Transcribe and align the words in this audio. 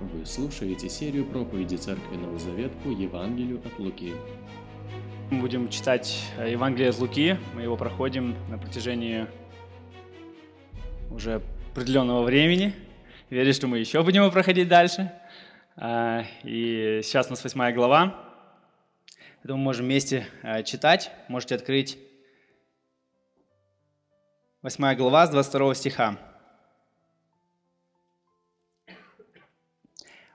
Вы 0.00 0.24
слушаете 0.24 0.88
серию 0.88 1.26
проповеди 1.26 1.76
Церкви 1.76 2.16
Новый 2.16 2.38
Завет 2.38 2.72
по 2.82 2.88
Евангелию 2.88 3.60
от 3.62 3.78
Луки. 3.78 4.14
Мы 5.30 5.42
будем 5.42 5.68
читать 5.68 6.22
э, 6.38 6.52
Евангелие 6.52 6.88
от 6.88 6.98
Луки. 6.98 7.36
Мы 7.54 7.62
его 7.62 7.76
проходим 7.76 8.34
на 8.48 8.56
протяжении 8.56 9.26
уже 11.10 11.42
определенного 11.72 12.22
времени. 12.22 12.74
Верю, 13.28 13.52
что 13.52 13.66
мы 13.66 13.78
еще 13.78 14.02
будем 14.02 14.22
его 14.22 14.32
проходить 14.32 14.68
дальше. 14.68 15.12
А, 15.76 16.24
И 16.44 17.00
сейчас 17.02 17.26
у 17.26 17.30
нас 17.30 17.44
восьмая 17.44 17.74
глава. 17.74 18.24
Это 19.44 19.54
мы 19.54 19.58
можем 19.58 19.84
вместе 19.84 20.26
э, 20.42 20.62
читать. 20.62 21.10
Можете 21.28 21.56
открыть 21.56 21.98
восьмая 24.62 24.96
глава 24.96 25.26
с 25.26 25.30
22 25.30 25.74
стиха. 25.74 26.29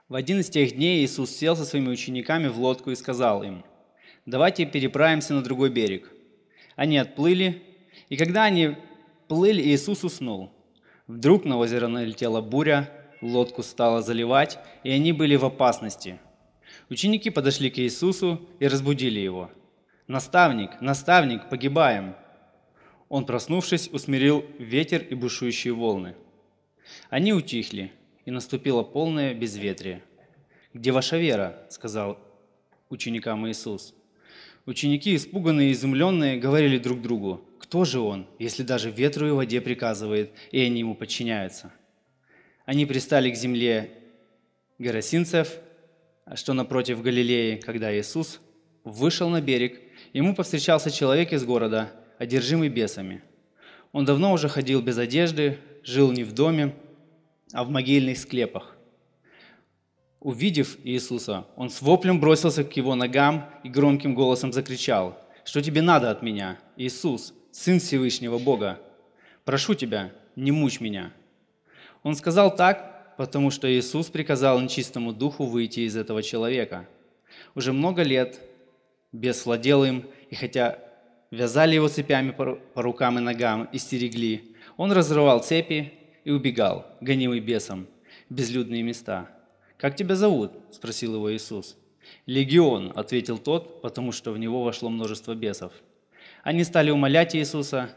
В 0.08 0.14
один 0.14 0.38
из 0.38 0.48
тех 0.48 0.76
дней 0.76 1.04
Иисус 1.04 1.30
сел 1.30 1.56
со 1.56 1.64
своими 1.64 1.88
учениками 1.88 2.46
в 2.46 2.60
лодку 2.60 2.92
и 2.92 2.94
сказал 2.94 3.42
им, 3.42 3.64
«Давайте 4.24 4.64
переправимся 4.64 5.34
на 5.34 5.42
другой 5.42 5.68
берег». 5.68 6.12
Они 6.76 6.96
отплыли, 6.96 7.64
и 8.08 8.16
когда 8.16 8.44
они 8.44 8.76
плыли, 9.26 9.60
Иисус 9.62 10.04
уснул. 10.04 10.52
Вдруг 11.08 11.44
на 11.44 11.58
озеро 11.58 11.88
налетела 11.88 12.40
буря, 12.40 12.88
лодку 13.20 13.64
стало 13.64 14.00
заливать, 14.00 14.60
и 14.84 14.92
они 14.92 15.12
были 15.12 15.34
в 15.34 15.44
опасности. 15.44 16.20
Ученики 16.88 17.30
подошли 17.30 17.68
к 17.68 17.78
Иисусу 17.80 18.48
и 18.60 18.68
разбудили 18.68 19.18
его. 19.18 19.50
«Наставник, 20.06 20.80
наставник, 20.80 21.48
погибаем!» 21.48 22.14
Он, 23.08 23.26
проснувшись, 23.26 23.88
усмирил 23.92 24.44
ветер 24.60 25.02
и 25.02 25.16
бушующие 25.16 25.74
волны. 25.74 26.14
Они 27.10 27.32
утихли, 27.32 27.90
и 28.26 28.30
наступило 28.30 28.82
полное 28.82 29.32
безветрие. 29.32 30.02
«Где 30.74 30.92
ваша 30.92 31.16
вера?»– 31.16 31.62
сказал 31.70 32.18
ученикам 32.90 33.48
Иисус. 33.48 33.94
Ученики, 34.66 35.14
испуганные 35.14 35.70
и 35.70 35.72
изумленные, 35.72 36.38
говорили 36.38 36.76
друг 36.78 37.00
другу, 37.00 37.40
«Кто 37.60 37.84
же 37.84 38.00
он, 38.00 38.26
если 38.38 38.62
даже 38.62 38.90
ветру 38.90 39.28
и 39.28 39.30
воде 39.30 39.60
приказывает, 39.60 40.32
и 40.50 40.60
они 40.60 40.80
ему 40.80 40.94
подчиняются?» 40.94 41.72
Они 42.64 42.84
пристали 42.84 43.30
к 43.30 43.36
земле 43.36 43.90
Герасинцев, 44.78 45.60
что 46.34 46.52
напротив 46.52 47.00
Галилеи, 47.00 47.56
когда 47.56 47.96
Иисус 47.96 48.40
вышел 48.82 49.28
на 49.28 49.40
берег, 49.40 49.80
ему 50.12 50.34
повстречался 50.34 50.90
человек 50.90 51.32
из 51.32 51.44
города, 51.44 51.92
одержимый 52.18 52.68
бесами. 52.68 53.22
Он 53.92 54.04
давно 54.04 54.32
уже 54.32 54.48
ходил 54.48 54.82
без 54.82 54.98
одежды, 54.98 55.58
жил 55.84 56.10
не 56.10 56.24
в 56.24 56.32
доме, 56.32 56.74
а 57.52 57.64
в 57.64 57.70
могильных 57.70 58.18
склепах. 58.18 58.76
Увидев 60.20 60.78
Иисуса, 60.82 61.46
он 61.56 61.70
с 61.70 61.80
воплем 61.82 62.20
бросился 62.20 62.64
к 62.64 62.72
его 62.76 62.94
ногам 62.94 63.48
и 63.62 63.68
громким 63.68 64.14
голосом 64.14 64.52
закричал, 64.52 65.16
«Что 65.44 65.62
тебе 65.62 65.82
надо 65.82 66.10
от 66.10 66.22
меня, 66.22 66.58
Иисус, 66.76 67.32
Сын 67.52 67.78
Всевышнего 67.78 68.38
Бога? 68.38 68.80
Прошу 69.44 69.74
тебя, 69.74 70.12
не 70.34 70.50
мучь 70.50 70.80
меня». 70.80 71.12
Он 72.02 72.16
сказал 72.16 72.54
так, 72.54 73.14
потому 73.16 73.50
что 73.50 73.72
Иисус 73.72 74.08
приказал 74.08 74.60
нечистому 74.60 75.12
духу 75.12 75.44
выйти 75.44 75.80
из 75.80 75.96
этого 75.96 76.22
человека. 76.22 76.88
Уже 77.54 77.72
много 77.72 78.02
лет 78.02 78.40
бес 79.12 79.46
владел 79.46 79.84
им, 79.84 80.06
и 80.30 80.34
хотя 80.34 80.78
вязали 81.30 81.74
его 81.74 81.88
цепями 81.88 82.32
по 82.32 82.82
рукам 82.82 83.18
и 83.18 83.22
ногам 83.22 83.68
и 83.72 83.78
стерегли, 83.78 84.56
он 84.76 84.92
разрывал 84.92 85.42
цепи 85.42 85.92
и 86.26 86.30
убегал, 86.32 86.84
гонимый 87.00 87.38
бесом, 87.38 87.86
безлюдные 88.30 88.82
места. 88.82 89.30
«Как 89.78 89.94
тебя 89.94 90.16
зовут?»– 90.16 90.50
спросил 90.72 91.14
его 91.14 91.32
Иисус. 91.32 91.76
«Легион»,– 92.26 92.92
ответил 92.96 93.38
тот, 93.38 93.80
потому 93.80 94.10
что 94.10 94.32
в 94.32 94.38
него 94.38 94.64
вошло 94.64 94.90
множество 94.90 95.36
бесов. 95.36 95.72
Они 96.42 96.64
стали 96.64 96.90
умолять 96.90 97.36
Иисуса 97.36 97.90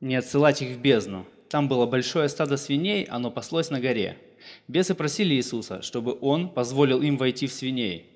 не 0.00 0.14
отсылать 0.14 0.62
их 0.62 0.76
в 0.76 0.80
бездну. 0.80 1.26
Там 1.48 1.66
было 1.68 1.86
большое 1.86 2.28
стадо 2.28 2.56
свиней, 2.56 3.02
оно 3.02 3.32
паслось 3.32 3.68
на 3.68 3.80
горе. 3.80 4.16
Бесы 4.68 4.94
просили 4.94 5.34
Иисуса, 5.34 5.82
чтобы 5.82 6.16
Он 6.20 6.48
позволил 6.48 7.02
им 7.02 7.16
войти 7.16 7.48
в 7.48 7.52
свиней. 7.52 8.06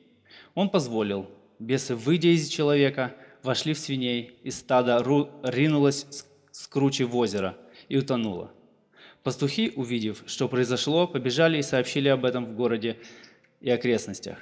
Он 0.54 0.70
позволил. 0.70 1.26
Бесы, 1.58 1.96
выйдя 1.96 2.28
из 2.28 2.46
человека, 2.46 3.16
вошли 3.42 3.74
в 3.74 3.80
свиней, 3.80 4.38
и 4.44 4.52
стадо 4.52 5.04
ринулось 5.42 6.06
с 6.52 6.68
кручи 6.68 7.02
в 7.02 7.16
озеро 7.16 7.56
и 7.88 7.96
утонуло. 7.96 8.52
Пастухи, 9.22 9.72
увидев, 9.74 10.22
что 10.26 10.48
произошло, 10.48 11.06
побежали 11.06 11.58
и 11.58 11.62
сообщили 11.62 12.08
об 12.08 12.24
этом 12.24 12.46
в 12.46 12.54
городе 12.54 12.96
и 13.60 13.70
окрестностях. 13.70 14.38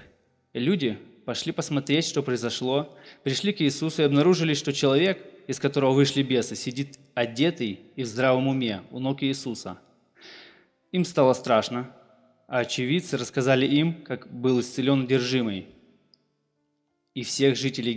Люди 0.53 0.98
пошли 1.25 1.53
посмотреть, 1.53 2.04
что 2.04 2.22
произошло, 2.22 2.97
пришли 3.22 3.53
к 3.53 3.60
Иисусу 3.62 4.03
и 4.03 4.04
обнаружили, 4.04 4.54
что 4.54 4.72
человек, 4.72 5.25
из 5.47 5.59
которого 5.59 5.92
вышли 5.92 6.22
бесы, 6.22 6.56
сидит 6.56 6.98
одетый 7.14 7.81
и 7.97 8.03
в 8.03 8.06
здравом 8.06 8.48
уме 8.48 8.82
у 8.91 8.98
ног 8.98 9.22
Иисуса. 9.22 9.78
Им 10.93 11.04
стало 11.04 11.32
страшно, 11.32 11.91
а 12.47 12.60
очевидцы 12.60 13.16
рассказали 13.16 13.66
им, 13.66 14.03
как 14.04 14.32
был 14.32 14.60
исцелен 14.60 15.03
одержимый. 15.03 15.66
И 17.14 17.22
всех 17.22 17.56
жителей 17.56 17.94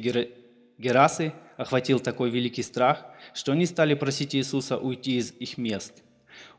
Герасы 0.77 1.33
охватил 1.57 1.99
такой 1.99 2.29
великий 2.29 2.63
страх, 2.63 3.05
что 3.33 3.51
они 3.51 3.65
стали 3.65 3.93
просить 3.93 4.33
Иисуса 4.33 4.77
уйти 4.77 5.17
из 5.17 5.33
их 5.33 5.57
мест– 5.57 6.03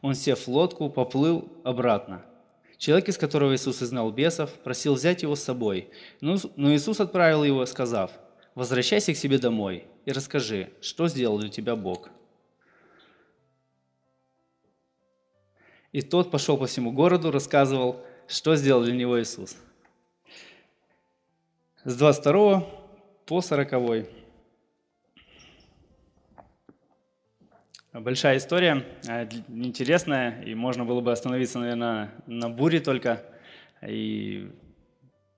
он, 0.02 0.14
сев 0.14 0.46
в 0.46 0.48
лодку, 0.48 0.88
поплыл 0.91 1.48
обратно. 1.64 2.24
Человек, 2.78 3.08
из 3.10 3.18
которого 3.18 3.54
Иисус 3.54 3.82
изгнал 3.82 4.10
бесов, 4.10 4.50
просил 4.64 4.94
взять 4.94 5.22
его 5.22 5.36
с 5.36 5.42
собой. 5.42 5.91
Но 6.20 6.38
Иисус 6.74 6.98
отправил 7.00 7.44
его, 7.44 7.66
сказав, 7.66 8.10
«Возвращайся 8.54 9.12
к 9.12 9.16
себе 9.16 9.38
домой 9.38 9.86
и 10.06 10.12
расскажи, 10.12 10.70
что 10.80 11.06
сделал 11.08 11.38
для 11.38 11.50
тебя 11.50 11.76
Бог». 11.76 12.08
И 15.92 16.02
тот 16.02 16.30
пошел 16.30 16.56
по 16.56 16.66
всему 16.66 16.92
городу, 16.92 17.30
рассказывал, 17.30 18.00
что 18.28 18.56
сделал 18.56 18.82
для 18.82 18.94
него 18.94 19.20
Иисус. 19.20 19.56
С 21.84 21.96
22 21.96 22.66
по 23.26 23.40
40 23.40 23.72
Большая 27.92 28.36
история, 28.36 28.84
э, 29.08 29.26
интересная, 29.48 30.42
и 30.42 30.54
можно 30.54 30.84
было 30.84 31.00
бы 31.00 31.10
остановиться, 31.10 31.58
наверное, 31.58 32.12
на 32.28 32.48
буре 32.48 32.78
только 32.78 33.20
и 33.84 34.48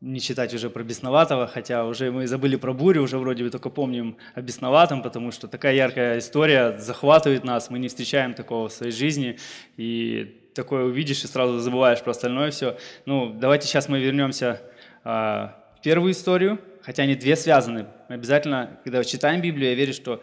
не 0.02 0.20
читать 0.20 0.52
уже 0.52 0.68
про 0.68 0.82
Бесноватого, 0.82 1.46
хотя 1.46 1.86
уже 1.86 2.10
мы 2.10 2.26
забыли 2.26 2.56
про 2.56 2.74
бурю, 2.74 3.04
уже 3.04 3.16
вроде 3.16 3.42
бы 3.42 3.48
только 3.48 3.70
помним 3.70 4.18
о 4.34 4.42
Бесноватом, 4.42 5.02
потому 5.02 5.32
что 5.32 5.48
такая 5.48 5.74
яркая 5.74 6.18
история 6.18 6.76
захватывает 6.76 7.42
нас, 7.42 7.70
мы 7.70 7.78
не 7.78 7.88
встречаем 7.88 8.34
такого 8.34 8.68
в 8.68 8.72
своей 8.72 8.92
жизни, 8.92 9.38
и 9.78 10.50
такое 10.54 10.84
увидишь 10.84 11.24
и 11.24 11.28
сразу 11.28 11.58
забываешь 11.58 12.02
про 12.02 12.10
остальное 12.10 12.50
все. 12.50 12.76
Ну, 13.06 13.32
давайте 13.32 13.66
сейчас 13.66 13.88
мы 13.88 13.98
вернемся 13.98 14.60
а, 15.04 15.56
в 15.78 15.80
первую 15.80 16.12
историю, 16.12 16.60
хотя 16.82 17.04
они 17.04 17.14
две 17.14 17.36
связаны. 17.36 17.86
Мы 18.08 18.16
обязательно, 18.16 18.78
когда 18.84 19.02
читаем 19.04 19.40
Библию, 19.40 19.70
я 19.70 19.74
верю, 19.74 19.92
что 19.94 20.22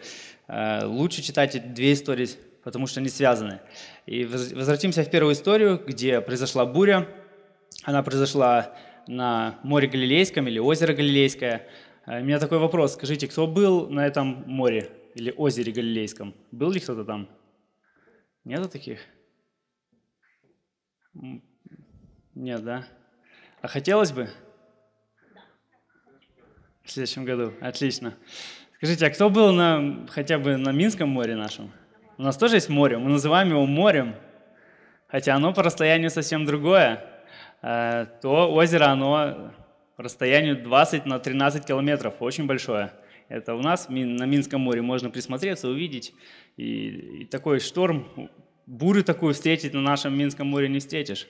Э, 0.49 0.83
лучше 0.85 1.21
читать 1.21 1.55
эти 1.55 1.63
две 1.63 1.93
истории, 1.93 2.27
потому 2.63 2.87
что 2.87 2.99
они 2.99 3.09
связаны. 3.09 3.61
И 4.07 4.25
возвратимся 4.25 5.03
в 5.03 5.11
первую 5.11 5.33
историю, 5.33 5.81
где 5.85 6.21
произошла 6.21 6.65
буря. 6.65 7.07
Она 7.83 8.01
произошла 8.01 8.75
на 9.07 9.59
море 9.63 9.87
Галилейском 9.87 10.47
или 10.47 10.57
озеро 10.57 10.93
Галилейское. 10.93 11.67
Э, 12.07 12.21
у 12.21 12.23
меня 12.23 12.39
такой 12.39 12.57
вопрос. 12.57 12.93
Скажите, 12.93 13.27
кто 13.27 13.45
был 13.45 13.89
на 13.89 14.07
этом 14.07 14.43
море 14.47 14.89
или 15.13 15.31
озере 15.37 15.71
Галилейском? 15.71 16.33
Был 16.51 16.71
ли 16.71 16.79
кто-то 16.79 17.05
там? 17.05 17.29
Нету 18.43 18.69
таких? 18.69 19.01
Нет, 22.33 22.63
да? 22.63 22.87
А 23.61 23.67
хотелось 23.67 24.11
бы? 24.11 24.29
В 26.89 26.91
следующем 26.91 27.23
году. 27.23 27.53
Отлично. 27.61 28.15
Скажите, 28.77 29.05
а 29.05 29.11
кто 29.11 29.29
был 29.29 29.51
на, 29.53 30.07
хотя 30.09 30.39
бы 30.39 30.57
на 30.57 30.71
Минском 30.71 31.07
море 31.07 31.35
нашем? 31.35 31.71
У 32.17 32.23
нас 32.23 32.35
тоже 32.35 32.55
есть 32.55 32.67
море, 32.67 32.97
мы 32.97 33.11
называем 33.11 33.49
его 33.49 33.67
морем, 33.67 34.15
хотя 35.05 35.35
оно 35.35 35.53
по 35.53 35.61
расстоянию 35.61 36.09
совсем 36.09 36.45
другое. 36.45 37.05
Э, 37.61 38.07
то 38.23 38.51
озеро, 38.51 38.85
оно 38.85 39.53
по 39.97 40.01
расстоянию 40.01 40.63
20 40.63 41.05
на 41.05 41.19
13 41.19 41.63
километров, 41.63 42.15
очень 42.21 42.47
большое. 42.47 42.91
Это 43.27 43.53
у 43.53 43.61
нас 43.61 43.87
на 43.87 44.25
Минском 44.25 44.61
море 44.61 44.81
можно 44.81 45.11
присмотреться, 45.11 45.67
увидеть. 45.67 46.15
И, 46.57 47.21
и 47.21 47.25
такой 47.25 47.59
шторм, 47.59 48.31
бурю 48.65 49.03
такую 49.03 49.35
встретить 49.35 49.75
на 49.75 49.81
нашем 49.81 50.17
Минском 50.17 50.47
море 50.47 50.67
не 50.67 50.79
встретишь. 50.79 51.27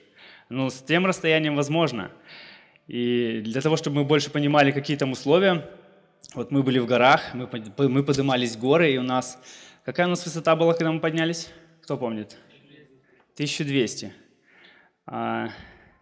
Но 0.47 0.69
с 0.69 0.81
тем 0.81 1.05
расстоянием 1.05 1.57
возможно. 1.57 2.11
И 2.89 3.41
для 3.45 3.61
того, 3.61 3.77
чтобы 3.77 3.97
мы 3.97 4.03
больше 4.03 4.31
понимали, 4.31 4.71
какие 4.71 4.97
там 4.97 5.11
условия, 5.11 5.69
вот 6.33 6.49
мы 6.49 6.63
были 6.63 6.79
в 6.79 6.87
горах, 6.87 7.21
мы, 7.35 7.47
мы 7.87 8.03
поднимались 8.03 8.55
в 8.55 8.59
горы, 8.59 8.91
и 8.91 8.97
у 8.97 9.03
нас... 9.03 9.39
Какая 9.85 10.07
у 10.07 10.09
нас 10.09 10.25
высота 10.25 10.55
была, 10.55 10.73
когда 10.73 10.91
мы 10.91 10.99
поднялись? 10.99 11.49
Кто 11.83 11.97
помнит? 11.97 12.35
1200. 13.35 14.11
А, 15.05 15.49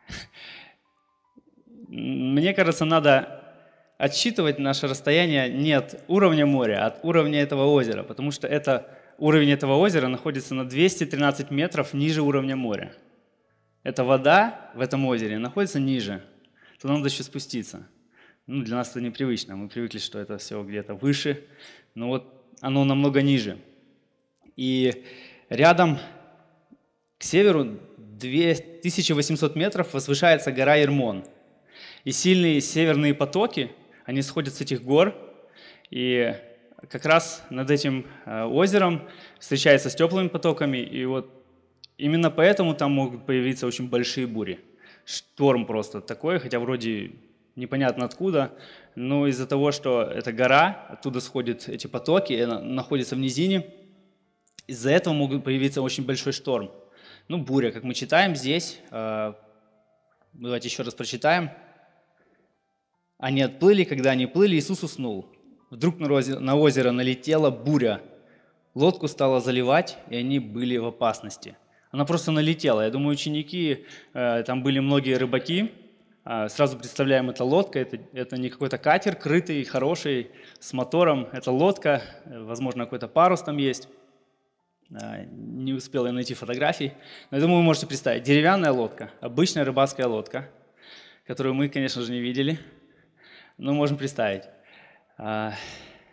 мне 1.89 2.54
кажется, 2.54 2.86
надо 2.86 3.44
отсчитывать 3.98 4.57
наше 4.57 4.88
расстояние 4.88 5.50
не 5.50 5.74
от 5.74 6.01
уровня 6.07 6.45
моря, 6.45 6.86
а 6.86 6.88
от 6.88 7.04
уровня 7.04 7.42
этого 7.42 7.66
озера, 7.66 8.04
потому 8.04 8.31
что 8.31 8.48
это, 8.48 8.98
уровень 9.18 9.51
этого 9.51 9.75
озера 9.75 10.07
находится 10.07 10.56
на 10.56 10.63
213 10.63 11.51
метров 11.51 11.94
ниже 11.94 12.22
уровня 12.22 12.56
моря. 12.56 12.94
Эта 13.84 14.06
вода 14.06 14.72
в 14.74 14.80
этом 14.80 15.06
озере 15.06 15.38
находится 15.38 15.81
ниже, 15.81 16.22
то 16.81 16.88
надо 16.88 17.07
еще 17.07 17.24
спуститься. 17.24 17.88
Ну, 18.45 18.63
для 18.63 18.77
нас 18.77 18.91
это 18.91 19.01
непривычно, 19.01 19.56
мы 19.56 19.68
привыкли, 19.68 20.00
что 20.00 20.19
это 20.19 20.38
все 20.38 20.63
где-то 20.63 20.94
выше, 20.94 21.44
но 21.95 22.07
вот 22.07 22.44
оно 22.62 22.85
намного 22.85 23.21
ниже. 23.21 23.57
И 24.56 25.03
рядом 25.50 26.00
к 27.18 27.24
северу 27.24 27.77
2800 27.97 29.56
метров 29.56 29.94
возвышается 29.94 30.51
гора 30.51 30.75
Ермон. 30.75 31.25
И 32.03 32.12
сильные 32.12 32.62
северные 32.62 33.13
потоки, 33.13 33.71
они 34.06 34.21
сходят 34.21 34.56
с 34.56 34.62
этих 34.62 34.81
гор, 34.81 35.13
и 35.89 36.33
как 36.89 37.06
раз 37.06 37.44
над 37.50 37.69
этим 37.69 38.06
э, 38.25 38.44
озером 38.44 39.07
встречается 39.39 39.89
с 39.89 39.95
теплыми 39.95 40.27
потоками, 40.27 40.77
и 40.77 41.06
вот 41.06 41.29
именно 41.97 42.31
поэтому 42.31 42.75
там 42.75 42.91
могут 42.94 43.25
появиться 43.25 43.68
очень 43.68 43.89
большие 43.89 44.27
бури. 44.27 44.59
Шторм 45.07 45.65
просто 45.65 46.01
такой, 46.01 46.38
хотя 46.38 46.59
вроде 46.59 47.13
непонятно 47.56 48.04
откуда, 48.04 48.51
но 48.94 49.25
из-за 49.27 49.48
того, 49.48 49.71
что 49.71 50.01
это 50.01 50.33
гора, 50.33 50.86
оттуда 50.89 51.21
сходят 51.21 51.69
эти 51.69 51.88
потоки, 51.88 52.33
она 52.33 52.59
находится 52.59 53.15
в 53.15 53.19
низине, 53.19 53.74
из-за 54.68 54.92
этого 54.92 55.13
могут 55.13 55.45
появиться 55.45 55.81
очень 55.81 56.06
большой 56.06 56.33
шторм. 56.33 56.71
Ну, 57.30 57.38
буря, 57.38 57.71
как 57.71 57.83
мы 57.83 57.94
читаем 57.94 58.36
здесь, 58.36 58.81
э, 58.92 59.33
давайте 60.33 60.68
еще 60.68 60.83
раз 60.83 60.94
прочитаем. 60.94 61.51
Они 63.18 63.42
отплыли, 63.42 63.86
когда 63.86 64.12
они 64.12 64.25
плыли, 64.25 64.57
Иисус 64.57 64.83
уснул. 64.83 65.33
Вдруг 65.69 66.00
на 66.00 66.56
озеро 66.57 66.92
налетела 66.92 67.50
буря. 67.50 68.01
Лодку 68.75 69.07
стало 69.07 69.39
заливать, 69.39 69.98
и 70.10 70.18
они 70.18 70.39
были 70.39 70.75
в 70.75 70.86
опасности. 70.86 71.56
Она 71.92 72.06
просто 72.06 72.31
налетела. 72.31 72.81
Я 72.81 72.89
думаю, 72.89 73.13
ученики, 73.13 73.86
э, 74.13 74.44
там 74.44 74.63
были 74.63 74.80
многие 74.80 75.18
рыбаки, 75.18 75.72
а, 76.30 76.50
Сразу 76.50 76.78
представляем, 76.78 77.30
это 77.30 77.45
лодка, 77.45 77.80
это, 77.80 78.00
это 78.12 78.38
не 78.38 78.50
какой-то 78.50 78.78
катер 78.78 79.16
крытый, 79.16 79.63
хороший, 79.63 80.30
с 80.60 80.74
мотором. 80.74 81.30
Это 81.31 81.51
лодка, 81.51 82.01
э, 82.25 82.39
возможно, 82.44 82.84
какой-то 82.84 83.07
парус 83.07 83.42
там 83.42 83.57
есть. 83.57 83.88
А, 84.94 85.24
не 85.31 85.74
успел 85.74 86.06
я 86.06 86.12
найти 86.12 86.34
фотографий. 86.34 86.92
Но 87.31 87.38
я 87.38 87.42
думаю, 87.42 87.60
вы 87.60 87.63
можете 87.63 87.88
представить. 87.88 88.24
Деревянная 88.24 88.72
лодка, 88.72 89.12
обычная 89.22 89.63
рыбацкая 89.63 90.07
лодка, 90.07 90.50
которую 91.25 91.56
мы, 91.56 91.69
конечно 91.69 92.01
же, 92.01 92.12
не 92.12 92.19
видели– 92.19 92.60
ну, 93.60 93.74
можем 93.74 93.98
представить. 93.98 94.44
А, 95.18 95.54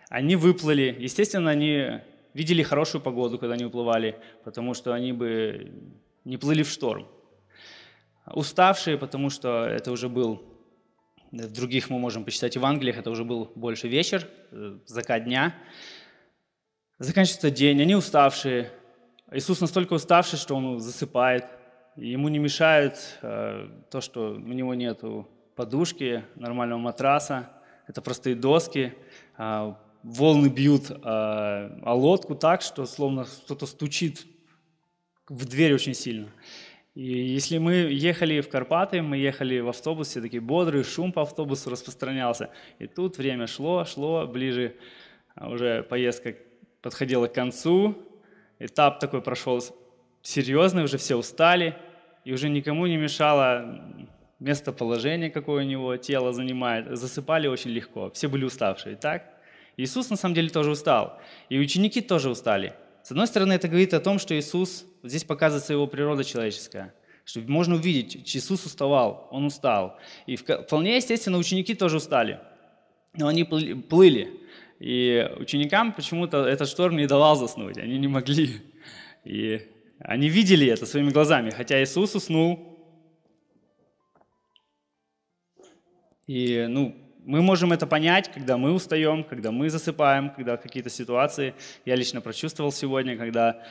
они 0.09 0.35
выплыли. 0.35 0.97
Естественно, 0.99 1.51
они 1.51 2.01
видели 2.35 2.63
хорошую 2.63 3.01
погоду, 3.01 3.39
когда 3.39 3.55
они 3.55 3.65
уплывали, 3.65 4.21
потому 4.45 4.75
что 4.75 4.93
они 4.93 5.13
бы 5.13 5.73
не 6.25 6.37
плыли 6.37 6.63
в 6.63 6.69
шторм. 6.69 7.09
Уставшие, 8.27 8.99
потому 8.99 9.31
что 9.31 9.65
это 9.65 9.93
уже 9.93 10.09
был, 10.09 10.43
в 11.31 11.53
других 11.53 11.91
мы 11.91 11.99
можем 11.99 12.25
почитать 12.25 12.57
Евангелиях, 12.57 12.99
это 12.99 13.11
уже 13.11 13.25
был 13.25 13.51
больше 13.55 13.89
вечер, 13.89 14.29
э, 14.51 14.79
закат 14.87 15.25
дня. 15.25 15.55
Заканчивается 16.99 17.51
день, 17.51 17.81
они 17.81 17.95
уставшие. 17.95 18.71
Иисус 19.31 19.61
настолько 19.61 19.95
уставший, 19.95 20.39
что 20.39 20.55
он 20.55 20.81
засыпает. 20.81 21.45
Ему 21.97 22.29
не 22.29 22.39
мешает 22.39 23.19
э, 23.23 23.69
то, 23.91 24.01
что 24.01 24.33
у 24.33 24.39
него 24.39 24.75
нету 24.75 25.29
подушки, 25.55 26.25
нормального 26.35 26.79
матраса, 26.79 27.51
это 27.87 28.01
простые 28.01 28.35
доски. 28.35 28.95
А, 29.37 29.79
волны 30.05 30.49
бьют 30.49 30.91
а, 31.03 31.77
о 31.83 31.95
лодку 31.95 32.35
так, 32.35 32.63
что 32.63 32.87
словно 32.87 33.25
кто-то 33.25 33.67
стучит 33.67 34.27
в 35.29 35.49
дверь 35.49 35.75
очень 35.75 35.95
сильно. 35.95 36.29
И 36.95 37.03
если 37.03 37.59
мы 37.59 37.73
ехали 37.91 38.41
в 38.41 38.49
Карпаты, 38.49 39.03
мы 39.03 39.17
ехали 39.17 39.59
в 39.59 39.69
автобусе, 39.69 40.21
такие 40.21 40.41
бодрые, 40.41 40.85
шум 40.85 41.11
по 41.11 41.23
автобусу 41.23 41.71
распространялся. 41.71 42.51
И 42.79 42.87
тут 42.87 43.19
время 43.19 43.49
шло, 43.49 43.85
шло, 43.85 44.27
ближе 44.27 44.77
а, 45.35 45.49
уже 45.49 45.83
поездка 45.83 46.37
подходила 46.83 47.27
к 47.27 47.33
концу. 47.33 47.97
Этап 48.59 49.01
такой 49.01 49.23
прошел 49.23 49.61
серьезный, 50.23 50.85
уже 50.85 50.99
все 50.99 51.17
устали, 51.17 51.77
и 52.25 52.33
уже 52.33 52.49
никому 52.49 52.87
не 52.87 52.97
мешало 52.97 53.83
местоположение, 54.39 55.31
какое 55.31 55.65
у 55.65 55.67
него 55.67 55.97
тело 55.97 56.33
занимает, 56.33 56.97
засыпали 56.97 57.49
очень 57.49 57.71
легко. 57.71 58.11
Все 58.11 58.29
были 58.29 58.45
уставшие, 58.45 58.97
так? 58.97 59.34
Иисус 59.77 60.11
на 60.11 60.17
самом 60.17 60.35
деле 60.35 60.49
тоже 60.49 60.71
устал. 60.71 61.21
И 61.49 61.59
ученики 61.59 62.01
тоже 62.01 62.31
устали. 62.31 62.75
С 63.03 63.11
одной 63.11 63.27
стороны, 63.27 63.53
это 63.53 63.69
говорит 63.69 63.93
о 63.95 64.01
том, 64.01 64.19
что 64.19 64.39
Иисус, 64.39 64.85
вот 65.03 65.11
здесь 65.11 65.25
показывается 65.25 65.73
его 65.73 65.87
природа 65.87 66.25
человеческая. 66.25 66.95
Что 67.25 67.41
можно 67.41 67.75
увидеть, 67.75 68.37
Иисус 68.37 68.65
уставал, 68.65 69.29
он 69.31 69.47
устал. 69.47 69.99
И 70.27 70.37
вполне 70.37 70.97
естественно, 70.97 71.39
ученики 71.39 71.75
тоже 71.75 71.97
устали. 71.97 72.41
Но 73.15 73.29
они 73.29 73.45
плыли. 73.45 74.41
И 74.81 75.29
ученикам 75.39 75.93
почему-то 75.93 76.47
этот 76.47 76.69
шторм 76.69 76.97
не 76.97 77.07
давал 77.07 77.37
заснуть, 77.37 77.79
они 77.79 77.99
не 77.99 78.09
могли. 78.09 78.61
И 79.25 79.63
они 79.99 80.29
видели 80.29 80.67
это 80.67 80.85
своими 80.85 81.11
глазами, 81.11 81.51
хотя 81.51 81.83
Иисус 81.83 82.15
уснул, 82.15 82.75
И 86.27 86.67
ну, 86.69 86.95
мы 87.25 87.41
можем 87.41 87.73
это 87.73 87.87
понять, 87.87 88.31
когда 88.33 88.57
мы 88.57 88.73
устаем, 88.73 89.25
когда 89.25 89.51
мы 89.51 89.71
засыпаем, 89.71 90.31
когда 90.31 90.57
какие-то 90.57 90.91
ситуации. 90.91 91.55
Я 91.85 91.97
лично 91.97 92.21
прочувствовал 92.21 92.71
сегодня, 92.71 93.17
когда 93.17 93.63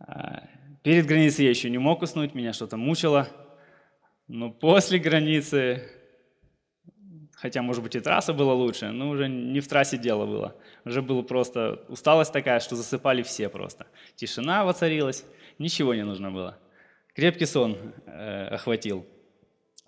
э, 0.00 0.38
перед 0.82 1.06
границей 1.06 1.44
я 1.44 1.50
еще 1.50 1.70
не 1.70 1.78
мог 1.78 2.02
уснуть, 2.02 2.34
меня 2.34 2.52
что-то 2.52 2.76
мучило. 2.76 3.28
Но 4.26 4.50
после 4.50 4.98
границы, 4.98 5.82
хотя, 7.34 7.62
может 7.62 7.82
быть, 7.82 7.94
и 7.94 8.00
трасса 8.00 8.32
была 8.32 8.54
лучше, 8.54 8.90
но 8.90 9.10
уже 9.10 9.28
не 9.28 9.60
в 9.60 9.68
трассе 9.68 9.98
дело 9.98 10.26
было. 10.26 10.56
Уже 10.84 11.02
было 11.02 11.22
просто 11.22 11.84
усталость 11.88 12.32
такая, 12.32 12.60
что 12.60 12.74
засыпали 12.74 13.22
все 13.22 13.48
просто. 13.48 13.86
Тишина 14.16 14.64
воцарилась, 14.64 15.24
ничего 15.58 15.94
не 15.94 16.04
нужно 16.04 16.30
было. 16.30 16.58
Крепкий 17.14 17.46
сон 17.46 17.76
э, 18.06 18.48
охватил. 18.48 19.06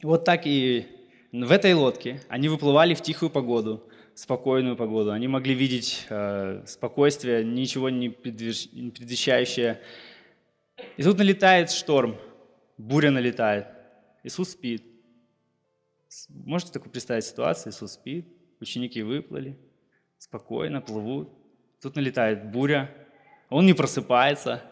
Вот 0.03 0.25
так 0.25 0.47
и 0.47 1.00
в 1.33 1.53
этой 1.53 1.75
лодке 1.75 2.21
они 2.29 2.49
выплывали 2.49 2.95
в 2.95 3.03
тихую 3.03 3.31
погоду, 3.31 3.89
спокойную 4.15 4.77
погоду. 4.77 5.13
Они 5.13 5.29
могли 5.29 5.55
видеть 5.55 6.07
э, 6.11 6.63
спокойствие, 6.67 7.45
ничего 7.45 7.89
не, 7.89 8.09
предвещ... 8.09 8.69
не 8.73 8.91
предвещающее. 8.91 9.81
И 10.97 11.03
тут 11.03 11.19
налетает 11.19 11.71
шторм, 11.71 12.17
буря 12.77 13.11
налетает. 13.11 13.67
Иисус 14.25 14.51
спит. 14.51 14.85
Можете 16.29 16.73
такую 16.73 16.91
представить 16.91 17.25
ситуацию? 17.25 17.73
Иисус 17.73 17.93
спит, 17.93 18.27
ученики 18.61 19.03
выплыли, 19.03 19.57
спокойно 20.19 20.81
плывут. 20.81 21.31
Тут 21.81 21.97
налетает 21.97 22.51
буря, 22.51 22.91
он 23.49 23.67
не 23.67 23.73
просыпается. 23.73 24.63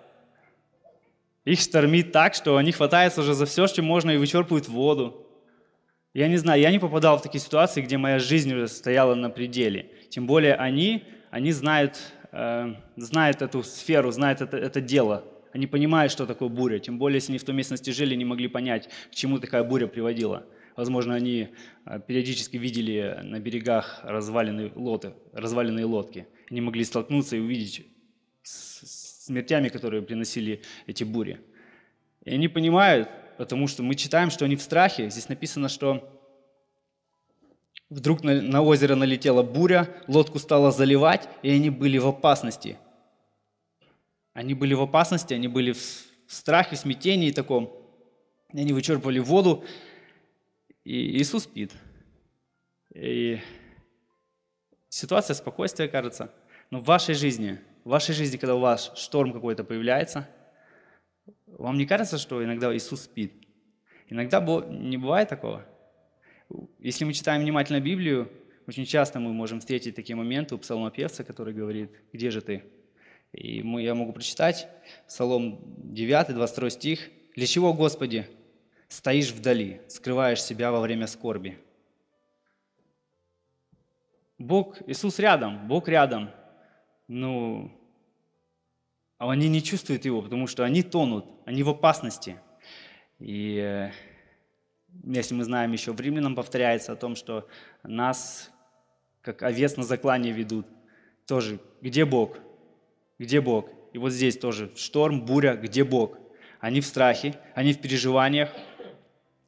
Их 1.44 1.60
штормит 1.60 2.12
так, 2.12 2.34
что 2.34 2.56
они 2.56 2.72
хватаются 2.72 3.20
уже 3.20 3.32
за 3.32 3.46
все, 3.46 3.66
что 3.68 3.80
можно, 3.80 4.10
и 4.10 4.18
вычерпывают 4.18 4.68
воду. 4.68 5.27
Я 6.18 6.26
не 6.26 6.36
знаю, 6.36 6.60
я 6.60 6.72
не 6.72 6.80
попадал 6.80 7.16
в 7.16 7.22
такие 7.22 7.40
ситуации, 7.40 7.80
где 7.80 7.96
моя 7.96 8.18
жизнь 8.18 8.52
уже 8.52 8.66
стояла 8.66 9.14
на 9.14 9.30
пределе. 9.30 9.92
Тем 10.08 10.26
более 10.26 10.56
они, 10.56 11.04
они 11.30 11.52
знают, 11.52 11.96
э, 12.32 12.74
знают 12.96 13.40
эту 13.40 13.62
сферу, 13.62 14.10
знают 14.10 14.40
это, 14.40 14.56
это 14.56 14.80
дело. 14.80 15.22
Они 15.52 15.68
понимают, 15.68 16.10
что 16.10 16.26
такое 16.26 16.48
буря. 16.48 16.80
Тем 16.80 16.98
более, 16.98 17.18
если 17.18 17.30
они 17.30 17.38
в 17.38 17.44
той 17.44 17.54
местности 17.54 17.90
жили, 17.90 18.16
не 18.16 18.24
могли 18.24 18.48
понять, 18.48 18.88
к 19.12 19.14
чему 19.14 19.38
такая 19.38 19.62
буря 19.62 19.86
приводила. 19.86 20.44
Возможно, 20.74 21.14
они 21.14 21.50
э, 21.86 22.00
периодически 22.04 22.56
видели 22.56 23.20
на 23.22 23.38
берегах 23.38 24.00
разваленные, 24.02 24.72
лоты, 24.74 25.12
разваленные 25.32 25.84
лодки. 25.84 26.26
Они 26.50 26.60
могли 26.60 26.82
столкнуться 26.82 27.36
и 27.36 27.38
увидеть 27.38 27.86
смертями, 28.42 29.68
которые 29.68 30.02
приносили 30.02 30.62
эти 30.88 31.04
бури. 31.04 31.38
И 32.24 32.34
они 32.34 32.48
понимают, 32.48 33.08
потому 33.38 33.68
что 33.68 33.84
мы 33.84 33.94
читаем, 33.94 34.30
что 34.30 34.44
они 34.44 34.56
в 34.56 34.62
страхе. 34.62 35.08
Здесь 35.08 35.28
написано, 35.28 35.68
что 35.68 36.20
вдруг 37.88 38.24
на, 38.24 38.42
на 38.42 38.62
озеро 38.62 38.96
налетела 38.96 39.44
буря, 39.44 39.88
лодку 40.08 40.40
стало 40.40 40.72
заливать, 40.72 41.28
и 41.42 41.50
они 41.50 41.70
были 41.70 41.98
в 41.98 42.08
опасности. 42.08 42.78
Они 44.34 44.54
были 44.54 44.74
в 44.74 44.82
опасности, 44.82 45.34
они 45.34 45.46
были 45.46 45.72
в, 45.72 45.78
в 45.78 46.34
страхе, 46.34 46.74
в 46.74 46.80
смятении 46.80 47.30
таком. 47.30 47.72
И 48.52 48.60
они 48.60 48.72
вычерпывали 48.72 49.20
воду, 49.20 49.64
и 50.82 51.18
Иисус 51.18 51.44
спит. 51.44 51.72
И 52.92 53.38
ситуация 54.88 55.34
спокойствия, 55.34 55.86
кажется. 55.86 56.32
Но 56.70 56.80
в 56.80 56.84
вашей 56.84 57.14
жизни, 57.14 57.60
в 57.84 57.90
вашей 57.90 58.14
жизни, 58.14 58.36
когда 58.36 58.56
у 58.56 58.60
вас 58.60 58.90
шторм 58.96 59.32
какой-то 59.32 59.62
появляется– 59.62 60.28
вам 61.56 61.78
не 61.78 61.86
кажется, 61.86 62.18
что 62.18 62.44
иногда 62.44 62.74
Иисус 62.76 63.02
спит? 63.02 63.32
Иногда 64.08 64.40
не 64.68 64.96
бывает 64.96 65.28
такого. 65.28 65.64
Если 66.78 67.04
мы 67.04 67.12
читаем 67.12 67.42
внимательно 67.42 67.80
Библию, 67.80 68.30
очень 68.66 68.84
часто 68.84 69.20
мы 69.20 69.32
можем 69.32 69.60
встретить 69.60 69.94
такие 69.94 70.16
моменты 70.16 70.54
у 70.54 70.58
псалмопевца, 70.58 71.24
который 71.24 71.54
говорит, 71.54 71.90
где 72.12 72.30
же 72.30 72.40
ты? 72.40 72.64
И 73.32 73.58
я 73.58 73.94
могу 73.94 74.12
прочитать 74.12 74.68
Псалом 75.06 75.60
9, 75.92 76.34
22 76.34 76.70
стих. 76.70 77.10
«Для 77.34 77.46
чего, 77.46 77.72
Господи, 77.72 78.26
стоишь 78.88 79.32
вдали, 79.32 79.82
скрываешь 79.88 80.42
себя 80.42 80.72
во 80.72 80.80
время 80.80 81.06
скорби?» 81.06 81.58
Бог, 84.38 84.78
Иисус 84.86 85.18
рядом, 85.18 85.68
Бог 85.68 85.88
рядом. 85.88 86.30
Ну, 87.06 87.72
а 89.18 89.30
они 89.30 89.48
не 89.48 89.62
чувствуют 89.62 90.04
Его, 90.04 90.22
потому 90.22 90.46
что 90.46 90.64
они 90.64 90.82
тонут, 90.82 91.26
они 91.44 91.62
в 91.62 91.68
опасности. 91.68 92.40
И 93.18 93.58
э, 93.58 93.90
если 95.04 95.34
мы 95.34 95.44
знаем, 95.44 95.72
еще 95.72 95.92
в 95.92 96.00
Римлянам 96.00 96.34
повторяется 96.34 96.92
о 96.92 96.96
том, 96.96 97.16
что 97.16 97.46
нас, 97.82 98.50
как 99.20 99.42
овец 99.42 99.76
на 99.76 99.82
заклане 99.82 100.30
ведут. 100.30 100.66
Тоже, 101.26 101.58
где 101.80 102.04
Бог? 102.04 102.38
Где 103.18 103.40
Бог? 103.40 103.68
И 103.92 103.98
вот 103.98 104.12
здесь 104.12 104.38
тоже 104.38 104.70
шторм, 104.76 105.24
буря, 105.24 105.56
где 105.56 105.82
Бог? 105.82 106.16
Они 106.60 106.80
в 106.80 106.86
страхе, 106.86 107.34
они 107.54 107.72
в 107.72 107.80
переживаниях. 107.80 108.50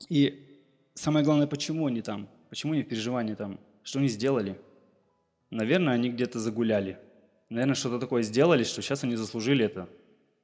И 0.08 0.60
самое 0.94 1.24
главное, 1.24 1.46
почему 1.46 1.86
они 1.86 2.02
там? 2.02 2.28
Почему 2.48 2.72
они 2.72 2.82
в 2.82 2.88
переживании 2.88 3.34
там? 3.34 3.60
Что 3.82 4.00
они 4.00 4.08
сделали? 4.08 4.58
Наверное, 5.50 5.94
они 5.94 6.10
где-то 6.10 6.38
загуляли. 6.38 6.98
Наверное, 7.50 7.74
что-то 7.74 7.98
такое 7.98 8.22
сделали, 8.22 8.62
что 8.62 8.80
сейчас 8.80 9.04
они 9.04 9.16
заслужили 9.16 9.64
это. 9.64 9.88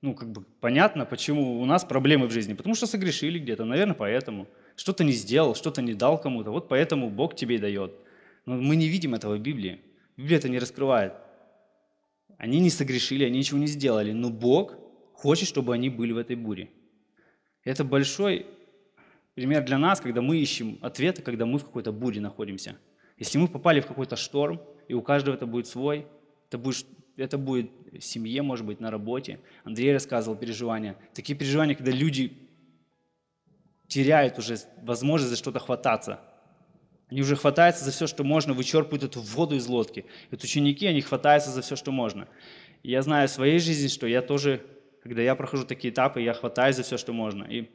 Ну, 0.03 0.15
как 0.15 0.31
бы 0.31 0.43
понятно, 0.61 1.07
почему 1.07 1.61
у 1.61 1.65
нас 1.65 1.85
проблемы 1.85 2.27
в 2.27 2.33
жизни. 2.33 2.55
Потому 2.55 2.75
что 2.75 2.87
согрешили 2.87 3.39
где-то, 3.39 3.65
наверное, 3.65 3.95
поэтому. 3.95 4.49
Что-то 4.75 5.05
не 5.05 5.13
сделал, 5.13 5.55
что-то 5.55 5.81
не 5.83 5.95
дал 5.95 6.21
кому-то. 6.21 6.51
Вот 6.51 6.69
поэтому 6.69 7.09
Бог 7.09 7.35
тебе 7.35 7.55
и 7.55 7.59
дает. 7.59 7.93
Но 8.45 8.57
мы 8.57 8.77
не 8.77 8.89
видим 8.89 9.15
этого 9.15 9.37
в 9.37 9.41
Библии. 9.41 9.81
Библия 10.17 10.39
это 10.39 10.49
не 10.49 10.59
раскрывает. 10.59 11.15
Они 12.39 12.61
не 12.61 12.71
согрешили, 12.71 13.25
они 13.25 13.39
ничего 13.39 13.59
не 13.59 13.69
сделали. 13.69 14.13
Но 14.13 14.29
Бог 14.29 14.75
хочет, 15.15 15.49
чтобы 15.49 15.75
они 15.75 15.89
были 15.89 16.13
в 16.13 16.19
этой 16.19 16.37
буре. 16.37 16.71
Это 17.65 17.85
большой 17.85 18.47
пример 19.35 19.65
для 19.65 19.79
нас, 19.79 20.01
когда 20.01 20.23
мы 20.23 20.39
ищем 20.39 20.79
ответы, 20.83 21.23
когда 21.23 21.47
мы 21.47 21.59
в 21.59 21.65
какой-то 21.65 21.93
буре 21.93 22.21
находимся. 22.21 22.77
Если 23.17 23.39
мы 23.39 23.49
попали 23.49 23.81
в 23.81 23.87
какой-то 23.87 24.17
шторм, 24.17 24.61
и 24.89 24.95
у 24.95 25.03
каждого 25.03 25.35
это 25.35 25.47
будет 25.47 25.67
свой. 25.67 26.07
Это 26.49 26.59
будет, 26.59 26.87
это 27.17 27.39
будет 27.39 27.71
в 27.93 28.01
семье, 28.01 28.43
может 28.43 28.65
быть, 28.67 28.81
на 28.81 28.91
работе. 28.91 29.41
Андрей 29.65 29.93
рассказывал 29.93 30.37
переживания. 30.37 30.97
Такие 31.15 31.37
переживания, 31.37 31.75
когда 31.75 31.93
люди 31.93 32.33
теряют 33.89 34.39
уже 34.39 34.57
возможность 34.83 35.31
за 35.31 35.37
что-то 35.37 35.59
хвататься. 35.59 36.21
Они 37.09 37.21
уже 37.21 37.37
хватаются 37.37 37.85
за 37.85 37.93
все, 37.93 38.07
что 38.07 38.25
можно, 38.25 38.53
вычерпывают 38.53 39.05
эту 39.05 39.21
воду 39.21 39.55
из 39.55 39.67
лодки. 39.67 40.01
И 40.01 40.29
вот 40.31 40.43
ученики, 40.43 40.87
они 40.87 41.01
хватаются 41.01 41.51
за 41.51 41.63
все, 41.63 41.77
что 41.77 41.93
можно. 41.93 42.29
И 42.83 42.91
я 42.91 43.03
знаю 43.03 43.29
в 43.29 43.31
своей 43.31 43.61
жизни, 43.61 43.89
что 43.89 44.07
я 44.07 44.23
тоже, 44.23 44.65
когда 45.03 45.23
я 45.23 45.37
прохожу 45.37 45.65
такие 45.65 45.93
этапы, 45.93 46.21
я 46.21 46.35
хватаюсь 46.35 46.77
за 46.77 46.83
все, 46.83 46.97
что 46.97 47.13
можно. 47.13 47.45
И 47.45 47.71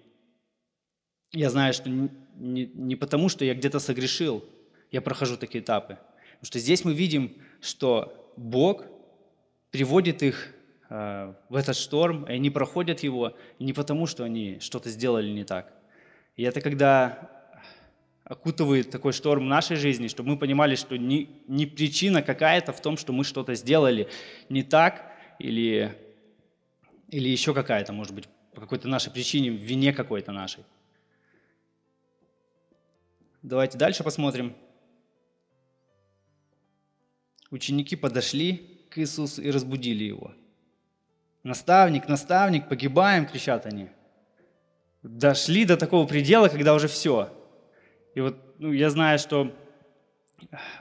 я 1.32 1.50
знаю, 1.50 1.74
что 1.74 1.90
не, 1.90 2.10
не, 2.36 2.66
не 2.74 2.96
потому, 2.98 3.30
что 3.30 3.46
я 3.46 3.54
где-то 3.54 3.80
согрешил, 3.80 4.44
я 4.92 5.02
прохожу 5.02 5.38
такие 5.38 5.64
этапы, 5.64 5.98
Потому 6.42 6.48
что 6.48 6.60
здесь 6.60 6.84
мы 6.84 6.94
видим, 6.94 7.38
что 7.62 8.21
Бог 8.38 8.86
приводит 9.72 10.24
их 10.24 10.54
э, 10.90 11.34
в 11.50 11.56
этот 11.56 11.76
шторм, 11.76 12.26
и 12.26 12.34
они 12.34 12.50
проходят 12.50 13.02
его 13.02 13.36
не 13.60 13.74
потому, 13.74 14.08
что 14.08 14.24
они 14.24 14.60
что-то 14.60 14.90
сделали 14.90 15.30
не 15.30 15.44
так. 15.44 15.74
И 16.36 16.44
это 16.44 16.62
когда 16.62 17.30
окутывает 18.24 18.90
такой 18.90 19.12
шторм 19.12 19.48
нашей 19.48 19.76
жизни, 19.76 20.08
чтобы 20.08 20.30
мы 20.30 20.38
понимали, 20.38 20.76
что 20.76 20.98
не, 20.98 21.30
не 21.48 21.66
причина 21.66 22.22
какая-то 22.22 22.72
в 22.72 22.82
том, 22.82 22.98
что 22.98 23.12
мы 23.12 23.24
что-то 23.24 23.56
сделали 23.56 24.08
не 24.50 24.64
так, 24.64 25.12
или, 25.40 25.98
или 27.10 27.30
еще 27.30 27.54
какая-то, 27.54 27.94
может 27.94 28.14
быть, 28.14 28.30
по 28.54 28.62
какой-то 28.62 28.88
нашей 28.88 29.12
причине, 29.12 29.50
вине 29.50 29.92
какой-то 29.92 30.32
нашей. 30.32 30.64
Давайте 33.42 33.78
дальше 33.78 34.04
посмотрим. 34.04 34.56
Ученики 37.52 37.98
подошли 37.98 38.80
к 38.90 38.98
Иисусу 38.98 39.42
и 39.42 39.52
разбудили 39.52 40.06
его. 40.06 40.34
«Наставник, 41.44 42.08
наставник, 42.08 42.70
погибаем!»– 42.70 43.26
кричат 43.32 43.66
они. 43.66 43.90
Дошли 45.04 45.66
до 45.66 45.76
такого 45.76 46.08
предела, 46.08 46.48
когда 46.48 46.74
уже 46.74 46.88
все. 46.88 47.30
И 48.16 48.22
вот 48.22 48.38
ну, 48.58 48.72
я 48.72 48.90
знаю, 48.90 49.20
что 49.20 49.54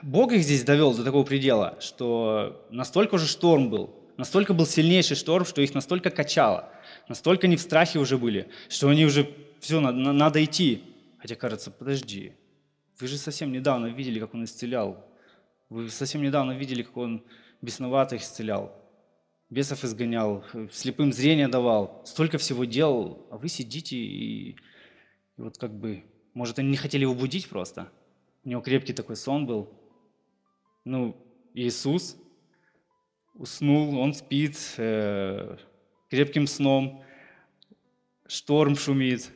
Бог 0.01 0.31
их 0.31 0.43
здесь 0.43 0.63
довел 0.63 0.93
до 0.95 1.03
такого 1.03 1.25
предела, 1.25 1.77
что 1.81 2.65
настолько 2.69 3.15
уже 3.15 3.27
шторм 3.27 3.69
был, 3.69 3.93
настолько 4.17 4.53
был 4.53 4.65
сильнейший 4.65 5.17
шторм, 5.17 5.45
что 5.45 5.61
их 5.61 5.73
настолько 5.73 6.09
качало, 6.09 6.69
настолько 7.09 7.47
они 7.47 7.57
в 7.57 7.61
страхе 7.61 7.99
уже 7.99 8.17
были, 8.17 8.47
что 8.69 8.87
они 8.89 9.05
уже, 9.05 9.29
все, 9.59 9.79
надо, 9.79 9.97
надо 9.97 10.43
идти. 10.43 10.83
Хотя 11.19 11.35
кажется, 11.35 11.69
подожди, 11.69 12.33
вы 12.99 13.07
же 13.07 13.17
совсем 13.17 13.51
недавно 13.51 13.87
видели, 13.87 14.19
как 14.19 14.33
он 14.33 14.45
исцелял 14.45 15.10
вы 15.71 15.89
совсем 15.89 16.21
недавно 16.21 16.51
видели, 16.51 16.83
как 16.83 16.97
он 16.97 17.23
бесноватых 17.61 18.21
исцелял, 18.21 18.75
бесов 19.49 19.85
изгонял, 19.85 20.43
слепым 20.69 21.13
зрение 21.13 21.47
давал, 21.47 22.01
столько 22.05 22.37
всего 22.37 22.65
делал, 22.65 23.25
а 23.31 23.37
вы 23.37 23.47
сидите 23.47 23.95
и, 23.95 24.49
и 24.49 24.55
вот 25.37 25.57
как 25.57 25.73
бы, 25.73 26.03
может, 26.33 26.59
они 26.59 26.71
не 26.71 26.75
хотели 26.75 27.03
его 27.03 27.15
будить 27.15 27.47
просто. 27.47 27.89
У 28.43 28.49
него 28.49 28.61
крепкий 28.61 28.91
такой 28.91 29.15
сон 29.15 29.45
был. 29.45 29.69
Ну, 30.83 31.15
Иисус 31.53 32.17
уснул, 33.33 33.97
он 33.97 34.13
спит 34.13 34.57
э, 34.75 35.55
крепким 36.09 36.47
сном, 36.47 37.01
шторм 38.27 38.75
шумит, 38.75 39.31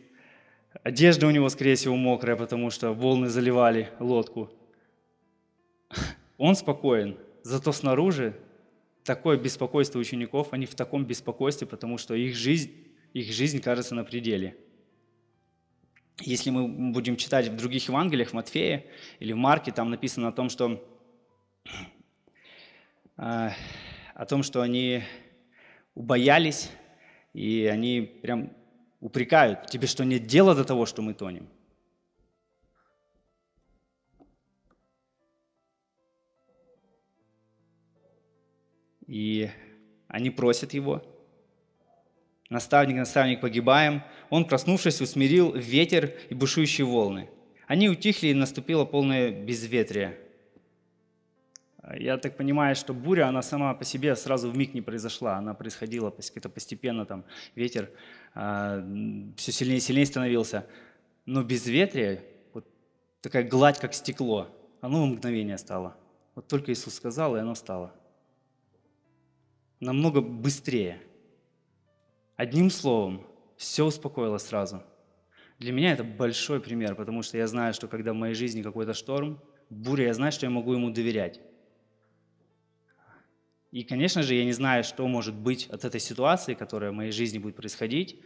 одежда 0.83 1.27
у 1.27 1.31
него, 1.31 1.47
скорее 1.47 1.75
всего, 1.75 1.95
мокрая, 1.95 2.35
потому 2.35 2.71
что 2.71 2.91
волны 2.91 3.29
заливали 3.29 3.89
лодку. 4.01 4.51
Он 6.37 6.55
спокоен, 6.55 7.17
зато 7.43 7.71
снаружи 7.71 8.35
такое 9.03 9.37
беспокойство 9.37 9.99
учеников, 9.99 10.51
они 10.51 10.65
в 10.65 10.75
таком 10.75 11.05
беспокойстве, 11.05 11.67
потому 11.67 11.97
что 11.97 12.15
их 12.15 12.35
жизнь, 12.35 12.71
их 13.13 13.31
жизнь 13.31 13.61
кажется 13.61 13.95
на 13.95 14.03
пределе. 14.03 14.57
Если 16.21 16.49
мы 16.49 16.67
будем 16.91 17.17
читать 17.17 17.47
в 17.47 17.55
других 17.55 17.87
Евангелиях, 17.87 18.29
в 18.29 18.33
Матфея 18.33 18.85
или 19.19 19.33
в 19.33 19.37
Марке, 19.37 19.71
там 19.71 19.89
написано 19.89 20.29
о 20.29 20.31
том, 20.31 20.49
что, 20.49 20.83
э, 23.17 23.49
о 24.13 24.25
том, 24.25 24.43
что 24.43 24.61
они 24.61 25.03
убоялись, 25.93 26.71
и 27.33 27.65
они 27.65 28.01
прям 28.01 28.53
упрекают, 29.01 29.67
тебе 29.67 29.87
что 29.87 30.05
нет 30.05 30.25
дела 30.25 30.55
до 30.55 30.63
того, 30.63 30.85
что 30.85 31.01
мы 31.01 31.13
тонем. 31.13 31.47
И 39.07 39.49
они 40.07 40.29
просят 40.29 40.73
его. 40.73 41.03
Наставник, 42.49 42.97
наставник, 42.97 43.41
погибаем. 43.41 44.03
Он, 44.29 44.45
проснувшись, 44.45 45.01
усмирил 45.01 45.53
ветер 45.53 46.13
и 46.29 46.35
бушующие 46.35 46.85
волны. 46.85 47.29
Они 47.67 47.89
утихли, 47.89 48.27
и 48.27 48.33
наступило 48.33 48.85
полное 48.85 49.31
безветрие. 49.31 50.19
Я 51.99 52.17
так 52.17 52.35
понимаю, 52.37 52.75
что 52.75 52.93
буря, 52.93 53.27
она 53.27 53.41
сама 53.41 53.73
по 53.73 53.83
себе 53.83 54.15
сразу 54.15 54.49
в 54.49 54.57
миг 54.57 54.73
не 54.73 54.81
произошла. 54.81 55.37
Она 55.37 55.53
происходила 55.53 56.09
как-то 56.09 56.49
постепенно, 56.49 57.05
там 57.05 57.25
ветер 57.53 57.91
а, 58.33 58.83
все 59.37 59.51
сильнее 59.51 59.77
и 59.77 59.81
сильнее 59.81 60.05
становился. 60.05 60.65
Но 61.25 61.43
безветрие, 61.43 62.23
вот 62.53 62.65
такая 63.21 63.47
гладь, 63.47 63.79
как 63.79 63.93
стекло, 63.93 64.49
оно 64.81 65.03
в 65.03 65.05
мгновение 65.07 65.59
стало. 65.59 65.95
Вот 66.33 66.47
только 66.47 66.71
Иисус 66.73 66.95
сказал, 66.95 67.35
и 67.35 67.39
оно 67.39 67.53
стало 67.53 67.93
намного 69.79 70.21
быстрее. 70.21 71.01
Одним 72.35 72.69
словом, 72.69 73.25
все 73.57 73.85
успокоилось 73.85 74.43
сразу. 74.43 74.83
Для 75.59 75.71
меня 75.71 75.93
это 75.93 76.03
большой 76.03 76.59
пример, 76.59 76.95
потому 76.95 77.21
что 77.21 77.37
я 77.37 77.47
знаю, 77.47 77.73
что 77.73 77.87
когда 77.87 78.11
в 78.11 78.15
моей 78.15 78.35
жизни 78.35 78.61
какой-то 78.61 78.93
шторм, 78.93 79.39
буря, 79.69 80.07
я 80.07 80.13
знаю, 80.13 80.31
что 80.31 80.45
я 80.45 80.49
могу 80.49 80.73
ему 80.73 80.89
доверять. 80.89 81.39
И, 83.71 83.83
конечно 83.83 84.23
же, 84.23 84.35
я 84.35 84.45
не 84.45 84.51
знаю, 84.51 84.83
что 84.83 85.07
может 85.07 85.35
быть 85.35 85.67
от 85.67 85.85
этой 85.85 85.99
ситуации, 85.99 86.53
которая 86.53 86.91
в 86.91 86.93
моей 86.93 87.11
жизни 87.11 87.39
будет 87.39 87.55
происходить. 87.55 88.21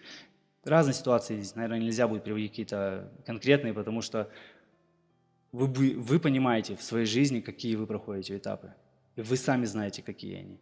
Разные 0.63 0.93
ситуации 0.93 1.37
здесь, 1.37 1.55
наверное, 1.55 1.79
нельзя 1.79 2.07
будет 2.07 2.23
приводить 2.23 2.51
какие-то 2.51 3.11
конкретные, 3.25 3.73
потому 3.73 4.01
что 4.01 4.29
вы, 5.51 5.67
вы 5.97 6.19
понимаете 6.19 6.75
в 6.75 6.83
своей 6.83 7.05
жизни, 7.05 7.41
какие 7.41 7.75
вы 7.75 7.87
проходите 7.87 8.37
этапы. 8.37 8.73
И 9.15 9.21
вы 9.21 9.37
сами 9.37 9.65
знаете, 9.65 10.01
какие 10.01 10.37
они 10.37 10.59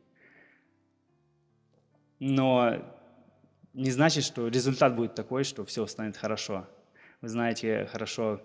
но 2.20 2.84
не 3.74 3.92
значит, 3.92 4.24
что 4.24 4.48
результат 4.48 4.96
будет 4.96 5.16
такой, 5.16 5.44
что 5.44 5.66
все 5.66 5.86
станет 5.86 6.18
хорошо. 6.18 6.68
Вы 7.22 7.30
знаете 7.30 7.88
хорошо 7.92 8.42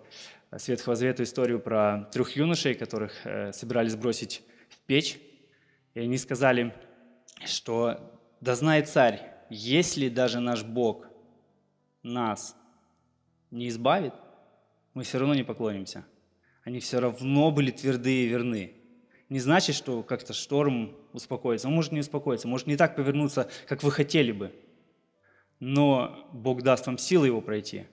с 0.51 0.69
Ветхого 0.69 0.97
Завета 0.97 1.23
историю 1.23 1.61
про 1.61 2.09
трех 2.13 2.37
юношей, 2.37 2.75
которых 2.75 3.27
э, 3.27 3.53
собирались 3.53 3.97
бросить 3.97 4.43
в 4.69 4.79
печь. 4.81 5.19
И 5.95 6.01
они 6.01 6.19
сказали, 6.19 6.75
что 7.45 8.21
«Да 8.41 8.55
знает 8.55 8.89
царь, 8.89 9.33
если 9.49 10.09
даже 10.09 10.41
наш 10.41 10.65
Бог 10.65 11.07
нас 12.03 12.57
не 13.51 13.69
избавит, 13.69 14.15
мы 14.95 15.03
все 15.05 15.19
равно 15.19 15.35
не 15.35 15.45
поклонимся». 15.45 16.05
Они 16.65 16.79
все 16.79 17.01
равно 17.01 17.51
были 17.51 17.71
тверды 17.71 18.25
и 18.25 18.29
верны. 18.29 18.75
Не 19.33 19.41
значит, 19.41 19.75
что 19.75 20.03
как-то 20.03 20.35
шторм 20.35 20.95
успокоится. 21.15 21.67
Он 21.67 21.75
может 21.75 21.91
не 21.91 22.01
успокоиться, 22.01 22.47
может 22.47 22.67
не 22.67 22.77
так 22.77 22.95
повернуться, 22.95 23.49
как 23.67 23.83
вы 23.83 23.91
хотели 23.91 24.31
бы. 24.31 24.55
Но 25.59 26.29
Бог 26.35 26.61
даст 26.61 26.87
вам 26.87 26.99
силы 26.99 27.29
его 27.29 27.41
пройти. 27.41 27.87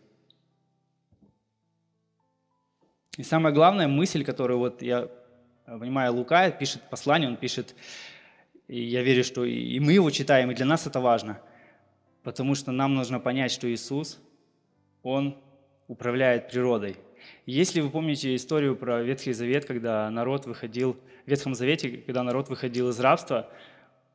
И 3.16 3.24
самая 3.24 3.54
главная 3.54 3.88
мысль, 3.88 4.26
которую 4.26 4.60
вот 4.60 4.82
я 4.82 5.10
понимаю, 5.66 6.14
Лука 6.14 6.52
пишет 6.52 6.82
послание, 6.90 7.30
он 7.30 7.38
пишет, 7.38 7.74
и 8.68 8.82
я 8.82 9.02
верю, 9.02 9.24
что 9.24 9.46
и 9.46 9.80
мы 9.80 9.94
его 9.94 10.12
читаем, 10.12 10.52
и 10.52 10.56
для 10.56 10.66
нас 10.66 10.88
это 10.88 11.00
важно, 11.00 11.40
потому 12.22 12.54
что 12.54 12.74
нам 12.74 12.96
нужно 12.96 13.22
понять, 13.22 13.54
что 13.54 13.72
Иисус, 13.72 14.20
Он 15.04 15.42
управляет 15.88 16.50
природой. 16.50 16.98
Если 17.46 17.82
вы 17.82 17.90
помните 17.90 18.36
историю 18.36 18.76
про 18.76 19.02
Ветхий 19.02 19.34
Завет, 19.34 19.66
когда 19.66 20.10
народ 20.10 20.46
выходил, 20.46 20.98
в 21.26 21.30
Ветхом 21.30 21.56
Завете, 21.56 21.90
когда 21.90 22.24
народ 22.24 22.50
выходил 22.50 22.90
из 22.90 23.00
рабства, 23.00 23.50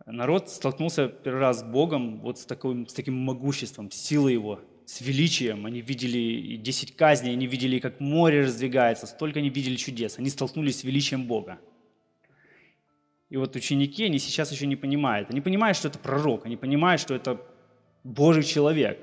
народ 0.06 0.50
столкнулся 0.50 1.08
первый 1.08 1.40
раз 1.40 1.60
с 1.60 1.62
Богом 1.62 2.20
вот 2.20 2.38
с, 2.38 2.44
таким, 2.44 2.86
с 2.86 2.92
таким 2.92 3.14
могуществом, 3.14 3.90
силой 3.90 4.34
Его, 4.34 4.60
с 4.86 5.00
величием. 5.00 5.66
Они 5.66 5.80
видели 5.80 6.18
и 6.18 6.56
10 6.56 6.96
казней, 6.96 7.32
они 7.32 7.46
видели, 7.46 7.78
как 7.78 8.00
море 8.00 8.42
раздвигается, 8.42 9.06
столько 9.06 9.38
они 9.38 9.50
видели 9.50 9.76
чудес. 9.76 10.18
Они 10.18 10.28
столкнулись 10.28 10.80
с 10.80 10.84
величием 10.84 11.26
Бога. 11.26 11.58
И 13.30 13.36
вот 13.36 13.56
ученики, 13.56 14.04
они 14.04 14.18
сейчас 14.18 14.52
еще 14.52 14.66
не 14.66 14.76
понимают. 14.76 15.30
Они 15.30 15.40
понимают, 15.40 15.76
что 15.76 15.88
это 15.88 15.98
пророк, 15.98 16.46
они 16.46 16.56
понимают, 16.56 17.00
что 17.00 17.14
это 17.14 17.40
Божий 18.04 18.44
человек, 18.44 19.00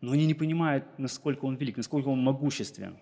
но 0.00 0.12
они 0.12 0.26
не 0.26 0.34
понимают, 0.34 0.84
насколько 0.98 1.44
он 1.44 1.54
велик, 1.54 1.76
насколько 1.76 2.08
он 2.08 2.22
могуществен. 2.22 2.96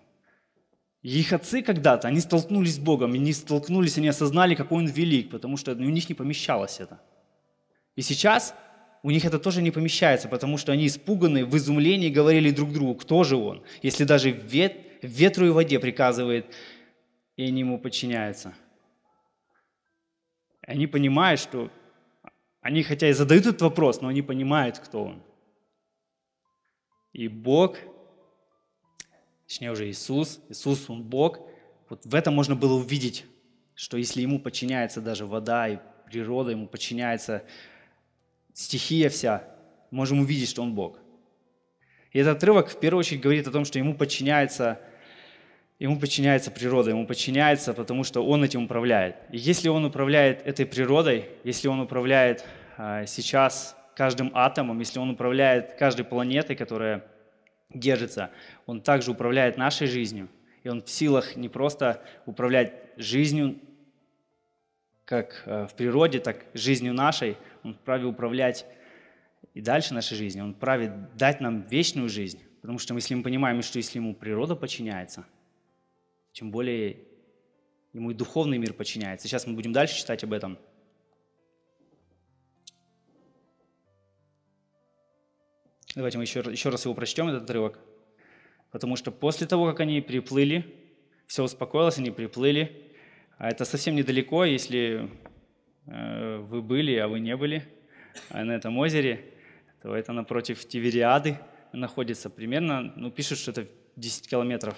И 1.01 1.19
их 1.19 1.31
отцы 1.31 1.61
когда-то, 1.61 2.07
они 2.07 2.19
столкнулись 2.19 2.75
с 2.75 2.79
Богом, 2.79 3.13
они 3.13 3.31
столкнулись, 3.31 3.97
они 3.97 4.09
осознали, 4.09 4.55
какой 4.55 4.79
Он 4.79 4.87
велик, 4.87 5.29
потому 5.29 5.55
что 5.57 5.71
у 5.71 5.75
них 5.75 6.09
не 6.09 6.15
помещалось 6.15 6.79
это. 6.79 7.01
И 7.95 8.01
сейчас 8.01 8.53
у 9.01 9.11
них 9.11 9.23
это 9.23 9.39
тоже 9.39 9.61
не 9.61 9.71
помещается, 9.71 10.27
потому 10.27 10.57
что 10.57 10.73
они 10.73 10.87
испуганы, 10.87 11.45
в 11.45 11.55
изумлении 11.55 12.09
говорили 12.09 12.51
друг 12.51 12.73
другу, 12.73 12.95
кто 12.95 13.23
же 13.23 13.37
Он, 13.37 13.63
если 13.81 14.03
даже 14.03 14.31
вет, 14.31 14.75
ветру 15.01 15.45
и 15.45 15.49
воде 15.49 15.79
приказывает, 15.79 16.53
и 17.37 17.43
они 17.43 17.61
ему 17.61 17.79
подчиняются. 17.79 18.53
Они 20.61 20.85
понимают, 20.85 21.39
что 21.39 21.71
они 22.61 22.83
хотя 22.83 23.07
и 23.07 23.13
задают 23.13 23.45
этот 23.45 23.61
вопрос, 23.61 24.01
но 24.01 24.09
они 24.09 24.21
понимают, 24.21 24.79
кто 24.79 25.05
Он. 25.05 25.23
И 27.13 27.29
Бог 27.29 27.77
точнее 29.49 29.71
уже 29.71 29.89
Иисус, 29.89 30.39
Иисус, 30.47 30.87
Он 30.91 31.01
Бог, 31.01 31.39
вот 31.89 32.05
в 32.05 32.13
этом 32.13 32.35
можно 32.35 32.55
было 32.55 32.75
увидеть, 32.75 33.25
что 33.73 33.97
если 33.97 34.21
Ему 34.21 34.39
подчиняется 34.39 35.01
даже 35.01 35.25
вода 35.25 35.67
и 35.67 35.79
природа, 36.05 36.51
Ему 36.51 36.67
подчиняется 36.67 37.43
стихия 38.53 39.09
вся, 39.09 39.43
можем 39.89 40.19
увидеть, 40.19 40.49
что 40.49 40.61
Он 40.61 40.75
Бог. 40.75 40.99
И 42.13 42.19
этот 42.19 42.37
отрывок 42.37 42.69
в 42.69 42.79
первую 42.79 42.99
очередь 42.99 43.21
говорит 43.21 43.47
о 43.47 43.51
том, 43.51 43.65
что 43.65 43.79
Ему 43.79 43.95
подчиняется, 43.95 44.79
ему 45.79 45.99
подчиняется 45.99 46.51
природа, 46.51 46.91
Ему 46.91 47.07
подчиняется, 47.07 47.73
потому 47.73 48.03
что 48.03 48.23
Он 48.23 48.43
этим 48.43 48.65
управляет. 48.65 49.15
И 49.31 49.39
если 49.39 49.67
Он 49.67 49.83
управляет 49.83 50.45
этой 50.45 50.67
природой, 50.67 51.27
если 51.43 51.67
Он 51.69 51.79
управляет 51.79 52.45
а, 52.77 53.07
сейчас 53.07 53.75
каждым 53.95 54.29
атомом, 54.35 54.77
если 54.77 54.99
Он 54.99 55.09
управляет 55.09 55.73
каждой 55.73 56.05
планетой, 56.05 56.55
которая 56.55 57.03
держится, 57.73 58.31
Он 58.65 58.81
также 58.81 59.11
управляет 59.11 59.57
нашей 59.57 59.87
жизнью. 59.87 60.29
И 60.63 60.69
Он 60.69 60.81
в 60.81 60.89
силах 60.89 61.35
не 61.35 61.49
просто 61.49 62.03
управлять 62.25 62.73
жизнью, 62.97 63.59
как 65.05 65.43
э, 65.45 65.67
в 65.67 65.75
природе, 65.75 66.19
так 66.19 66.45
жизнью 66.53 66.93
нашей. 66.93 67.37
Он 67.63 67.73
вправе 67.73 68.05
управлять 68.05 68.65
и 69.53 69.61
дальше 69.61 69.93
нашей 69.93 70.15
жизнью. 70.15 70.45
Он 70.45 70.53
вправе 70.53 71.09
дать 71.15 71.41
нам 71.41 71.61
вечную 71.61 72.09
жизнь. 72.09 72.41
Потому 72.61 72.77
что 72.77 72.93
если 72.93 73.15
мы 73.15 73.23
понимаем, 73.23 73.61
что 73.61 73.77
если 73.77 73.97
ему 73.97 74.13
природа 74.13 74.55
подчиняется, 74.55 75.25
тем 76.33 76.51
более 76.51 76.97
ему 77.93 78.11
и 78.11 78.13
духовный 78.13 78.57
мир 78.57 78.73
подчиняется. 78.73 79.27
Сейчас 79.27 79.47
мы 79.47 79.53
будем 79.53 79.71
дальше 79.71 79.97
читать 79.97 80.23
об 80.23 80.33
этом– 80.33 80.59
Давайте 85.95 86.17
мы 86.17 86.23
еще, 86.23 86.39
еще 86.39 86.69
раз 86.69 86.85
его 86.85 86.93
прочтем, 86.93 87.27
этот 87.27 87.43
отрывок. 87.43 87.79
Потому 88.71 88.95
что 88.95 89.11
после 89.11 89.47
того, 89.47 89.65
как 89.65 89.79
они 89.79 90.01
приплыли, 90.01 90.65
все 91.27 91.43
успокоилось, 91.43 91.97
они 91.97 92.11
приплыли. 92.11 92.91
А 93.37 93.49
это 93.49 93.65
совсем 93.65 93.95
недалеко, 93.95 94.45
если 94.45 95.09
э, 95.87 96.37
вы 96.37 96.61
были, 96.61 96.95
а 96.95 97.07
вы 97.07 97.19
не 97.19 97.35
были 97.35 97.67
а 98.29 98.43
на 98.43 98.51
этом 98.51 98.77
озере, 98.77 99.25
то 99.81 99.95
это 99.95 100.11
напротив 100.11 100.67
Тивериады 100.67 101.39
находится 101.71 102.29
примерно, 102.29 102.93
ну, 102.95 103.11
пишут, 103.11 103.39
что 103.39 103.51
это 103.51 103.67
10 103.95 104.27
километров. 104.27 104.75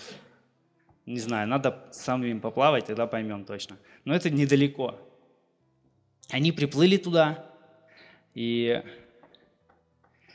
Не 1.05 1.19
знаю, 1.19 1.47
надо 1.47 1.87
самим 1.91 2.39
поплавать, 2.41 2.85
тогда 2.85 3.07
поймем 3.07 3.45
точно. 3.45 3.77
Но 4.05 4.13
это 4.13 4.29
недалеко. 4.29 4.99
Они 6.29 6.51
приплыли 6.51 6.97
туда, 6.97 7.45
и 8.33 8.83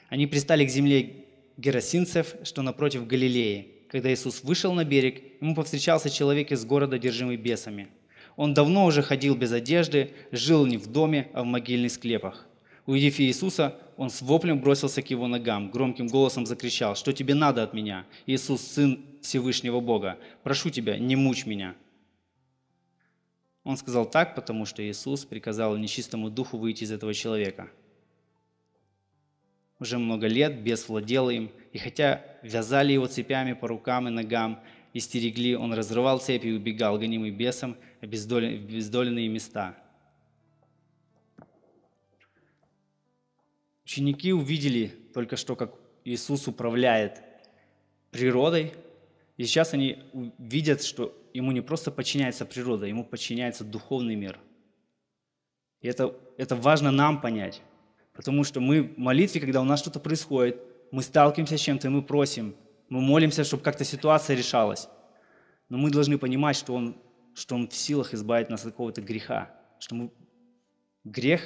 они 0.09 0.27
пристали 0.27 0.65
к 0.65 0.71
земле 0.71 1.27
герасинцев, 1.57 2.37
что 2.45 2.63
напротив 2.63 3.07
Галилеи. 3.07 3.73
Когда 3.89 4.13
Иисус 4.13 4.43
вышел 4.43 4.73
на 4.73 4.85
берег, 4.85 5.23
ему 5.41 5.55
повстречался 5.55 6.11
человек 6.11 6.53
из 6.53 6.65
города, 6.65 6.99
держимый 6.99 7.37
бесами. 7.37 7.89
Он 8.37 8.53
давно 8.53 8.85
уже 8.85 9.03
ходил 9.03 9.35
без 9.35 9.53
одежды, 9.53 10.13
жил 10.31 10.67
не 10.67 10.77
в 10.77 10.87
доме, 10.89 11.31
а 11.33 11.43
в 11.43 11.47
могильных 11.47 11.93
склепах. 11.93 12.47
Увидев 12.85 13.19
Иисуса, 13.19 13.79
он 13.97 14.11
с 14.11 14.21
воплем 14.23 14.61
бросился 14.61 15.03
к 15.03 15.11
его 15.11 15.27
ногам, 15.27 15.71
громким 15.71 16.07
голосом 16.07 16.47
закричал, 16.47 16.95
«Что 16.95 17.13
тебе 17.13 17.35
надо 17.35 17.63
от 17.63 17.73
меня, 17.73 18.05
Иисус, 18.27 18.61
Сын 18.61 19.05
Всевышнего 19.23 19.81
Бога? 19.81 20.19
Прошу 20.43 20.71
тебя, 20.71 20.99
не 20.99 21.17
мучь 21.17 21.47
меня». 21.47 21.75
Он 23.65 23.77
сказал 23.77 24.09
так, 24.09 24.37
потому 24.37 24.67
что 24.67 24.87
Иисус 24.89 25.25
приказал 25.25 25.77
нечистому 25.77 26.31
духу 26.31 26.59
выйти 26.59 26.85
из 26.85 26.93
этого 26.93 27.15
человека– 27.15 27.71
уже 29.79 29.99
много 29.99 30.27
лет, 30.27 30.63
бес 30.63 30.89
владел 30.89 31.31
им, 31.31 31.51
и 31.73 31.79
хотя 31.79 32.25
вязали 32.43 32.93
его 32.93 33.07
цепями 33.07 33.53
по 33.53 33.69
рукам 33.69 34.09
и 34.09 34.11
ногам 34.11 34.63
и 34.93 35.01
стерегли, 35.01 35.55
он 35.55 35.75
разрывал 35.75 36.19
цепи 36.19 36.47
и 36.47 36.53
убегал, 36.53 36.99
гонимый 36.99 37.31
бесом, 37.31 37.77
в 38.01 38.07
бездоленные 38.07 39.29
места. 39.29 39.77
Ученики 43.85 44.33
увидели 44.33 44.89
только 45.15 45.37
что, 45.37 45.55
как 45.55 45.75
Иисус 46.05 46.49
управляет 46.49 47.23
природой, 48.11 48.73
и 49.37 49.45
сейчас 49.45 49.75
они 49.75 50.03
видят, 50.39 50.83
что 50.83 51.15
ему 51.35 51.53
не 51.53 51.61
просто 51.61 51.91
подчиняется 51.91 52.47
природа, 52.47 52.87
ему 52.87 53.05
подчиняется 53.05 53.65
духовный 53.65 54.15
мир. 54.15 54.39
И 55.83 55.89
это, 55.89 56.19
это 56.39 56.57
важно 56.57 56.91
нам 56.91 57.21
понять. 57.21 57.61
Потому 58.17 58.45
что 58.45 58.61
мы 58.61 58.83
в 58.83 58.99
молитве, 58.99 59.41
когда 59.41 59.61
у 59.61 59.65
нас 59.65 59.81
что-то 59.81 60.01
происходит, 60.01 60.61
мы 60.91 61.03
сталкиваемся 61.03 61.59
с 61.59 61.61
чем-то, 61.61 61.89
и 61.89 61.91
мы 61.91 62.03
просим, 62.03 62.55
мы 62.89 63.01
молимся, 63.01 63.45
чтобы 63.45 63.63
как-то 63.63 63.85
ситуация 63.85 64.37
решалась. 64.37 64.89
Но 65.69 65.79
мы 65.79 65.91
должны 65.91 66.17
понимать, 66.19 66.57
что 66.57 66.75
Он, 66.75 66.97
что 67.35 67.57
он 67.57 67.69
в 67.69 67.75
силах 67.75 68.15
избавить 68.15 68.49
нас 68.49 68.65
от 68.65 68.73
какого-то 68.73 69.03
греха. 69.03 69.51
Что 69.79 69.95
мы... 69.95 70.11
грех 71.05 71.43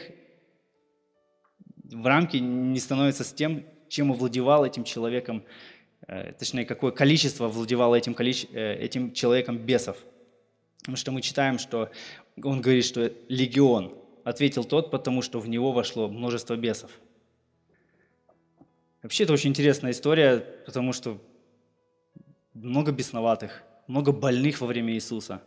в 1.77 2.07
рамке 2.07 2.39
не 2.39 2.79
становится 2.79 3.25
с 3.25 3.33
тем, 3.33 3.65
чем 3.89 4.13
овладевал 4.13 4.65
этим 4.65 4.85
человеком, 4.85 5.43
э, 6.07 6.33
точнее, 6.39 6.65
какое 6.65 6.93
количество 6.93 7.47
овладевало 7.47 7.97
этим, 7.97 8.15
количе... 8.15 8.47
э, 8.53 8.75
этим 8.75 9.13
человеком 9.13 9.59
бесов. 9.59 9.97
Потому 10.81 10.97
что 10.97 11.11
мы 11.11 11.23
читаем, 11.23 11.59
что 11.59 11.91
он 12.41 12.61
говорит, 12.61 12.85
что 12.85 13.13
легион– 13.29 13.95
ответил 14.31 14.65
тот, 14.65 14.91
потому 14.91 15.23
что 15.23 15.41
в 15.41 15.49
него 15.49 15.73
вошло 15.73 16.09
множество 16.09 16.57
бесов. 16.57 16.91
Вообще 19.03 19.25
это 19.25 19.33
очень 19.33 19.51
интересная 19.51 19.93
история, 19.93 20.39
потому 20.67 20.93
что 20.93 21.19
много 22.55 22.93
бесноватых, 22.93 23.63
много 23.87 24.13
больных 24.13 24.61
во 24.61 24.67
время 24.67 24.95
Иисуса. 24.95 25.43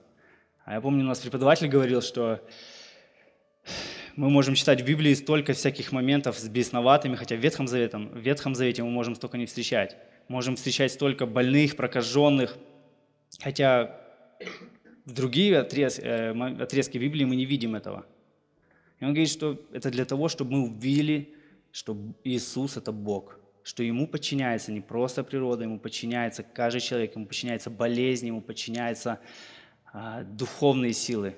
А 0.65 0.73
я 0.73 0.81
помню, 0.81 1.03
у 1.03 1.07
нас 1.07 1.19
преподаватель 1.19 1.67
говорил, 1.67 2.01
что 2.01 2.41
мы 4.15 4.29
можем 4.29 4.55
читать 4.55 4.81
в 4.81 4.85
Библии 4.85 5.13
столько 5.13 5.53
всяких 5.53 5.91
моментов 5.91 6.37
с 6.37 6.47
бесноватыми, 6.47 7.15
хотя 7.15 7.35
в 7.35 7.39
Ветхом 7.39 7.67
Завете, 7.67 7.97
в 7.97 8.17
Ветхом 8.17 8.55
Завете 8.55 8.83
мы 8.83 8.89
можем 8.89 9.15
столько 9.15 9.37
не 9.37 9.45
встречать. 9.45 9.97
можем 10.29 10.55
встречать 10.55 10.91
столько 10.91 11.25
больных, 11.25 11.75
прокаженных, 11.75 12.57
хотя 13.41 13.99
в 15.05 15.11
другие 15.11 15.59
отрез, 15.59 15.99
э, 15.99 16.31
отрезки 16.61 16.97
Библии 16.97 17.25
мы 17.25 17.35
не 17.35 17.45
видим 17.45 17.75
этого. 17.75 18.05
И 19.03 19.05
он 19.05 19.11
говорит, 19.11 19.29
что 19.29 19.59
это 19.73 19.91
для 19.91 20.05
того, 20.05 20.29
чтобы 20.29 20.53
мы 20.53 20.61
увидели, 20.61 21.33
что 21.73 21.97
Иисус– 22.23 22.77
это 22.77 22.93
Бог, 22.93 23.37
что 23.61 23.83
Ему 23.83 24.07
подчиняется 24.07 24.71
не 24.71 24.79
просто 24.79 25.25
природа, 25.25 25.65
Ему 25.65 25.77
подчиняется 25.77 26.41
каждый 26.41 26.79
человек, 26.79 27.13
Ему 27.13 27.25
подчиняется 27.25 27.69
болезнь, 27.69 28.27
Ему 28.27 28.39
подчиняются 28.39 29.19
а, 29.91 30.23
духовные 30.23 30.93
силы. 30.93 31.35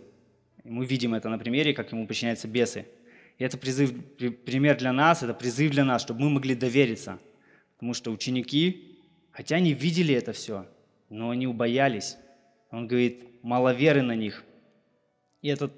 И 0.63 0.69
мы 0.69 0.85
видим 0.85 1.15
это 1.15 1.27
на 1.27 1.39
примере, 1.39 1.73
как 1.73 1.91
Ему 1.91 2.05
подчиняются 2.05 2.47
бесы. 2.47 2.85
И 3.39 3.43
это 3.43 3.57
призыв, 3.57 3.93
пример 4.15 4.77
для 4.77 4.93
нас, 4.93 5.23
это 5.23 5.33
призыв 5.33 5.71
для 5.71 5.85
нас, 5.85 6.03
чтобы 6.03 6.19
мы 6.21 6.29
могли 6.29 6.53
довериться. 6.53 7.17
Потому 7.77 7.95
что 7.95 8.11
ученики, 8.11 8.99
хотя 9.31 9.55
они 9.55 9.73
видели 9.73 10.13
это 10.13 10.33
все, 10.33 10.67
но 11.09 11.31
они 11.31 11.47
убоялись. 11.47 12.15
Он 12.69 12.87
говорит, 12.87 13.23
мало 13.41 13.73
веры 13.73 14.03
на 14.03 14.15
них. 14.15 14.43
И 15.41 15.47
это, 15.47 15.71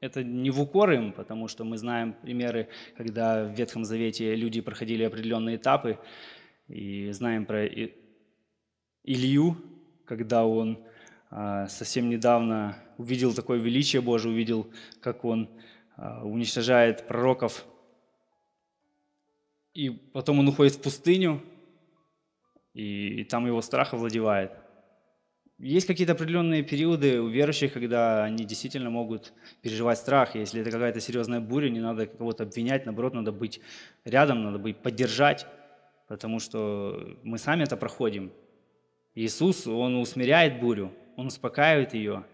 это 0.00 0.24
не 0.24 0.50
в 0.50 0.60
укор 0.60 0.92
им, 0.92 1.12
потому 1.12 1.46
что 1.46 1.64
мы 1.64 1.76
знаем 1.76 2.14
примеры, 2.14 2.68
когда 2.96 3.44
в 3.44 3.52
Ветхом 3.52 3.84
Завете 3.84 4.34
люди 4.34 4.60
проходили 4.60 5.04
определенные 5.04 5.56
этапы, 5.56 5.98
и 6.68 7.10
знаем 7.10 7.46
про 7.46 7.66
Илью, 9.04 9.56
когда 10.06 10.44
он 10.44 10.84
а, 11.30 11.66
совсем 11.68 12.08
недавно 12.08 12.76
увидел 12.96 13.34
такое 13.34 13.58
величие 13.58 14.02
Божие, 14.02 14.32
увидел, 14.32 14.72
как 15.00 15.24
он 15.24 15.50
а, 15.96 16.24
уничтожает 16.24 17.06
пророков. 17.06 17.66
И 19.74 19.90
потом 19.90 20.40
он 20.40 20.48
уходит 20.48 20.74
в 20.74 20.82
пустыню, 20.82 21.42
и, 22.74 23.24
там 23.24 23.46
его 23.46 23.60
страх 23.62 23.94
овладевает. 23.94 24.52
Есть 25.60 25.86
какие-то 25.86 26.14
определенные 26.14 26.62
периоды 26.62 27.20
у 27.20 27.28
верующих, 27.28 27.74
когда 27.74 28.24
они 28.24 28.46
действительно 28.46 28.88
могут 28.88 29.34
переживать 29.60 29.98
страх. 29.98 30.34
Если 30.34 30.62
это 30.62 30.70
какая-то 30.70 31.00
серьезная 31.00 31.40
буря, 31.40 31.68
не 31.68 31.80
надо 31.80 32.06
кого-то 32.06 32.44
обвинять, 32.44 32.86
наоборот, 32.86 33.12
надо 33.12 33.30
быть 33.30 33.60
рядом, 34.06 34.42
надо 34.42 34.58
быть 34.58 34.78
поддержать, 34.78 35.46
потому 36.08 36.40
что 36.40 37.18
мы 37.22 37.36
сами 37.36 37.64
это 37.64 37.76
проходим. 37.76 38.32
Иисус, 39.14 39.66
Он 39.66 39.96
усмиряет 39.96 40.60
бурю, 40.60 40.94
Он 41.16 41.26
успокаивает 41.26 41.92
ее. 41.92 42.24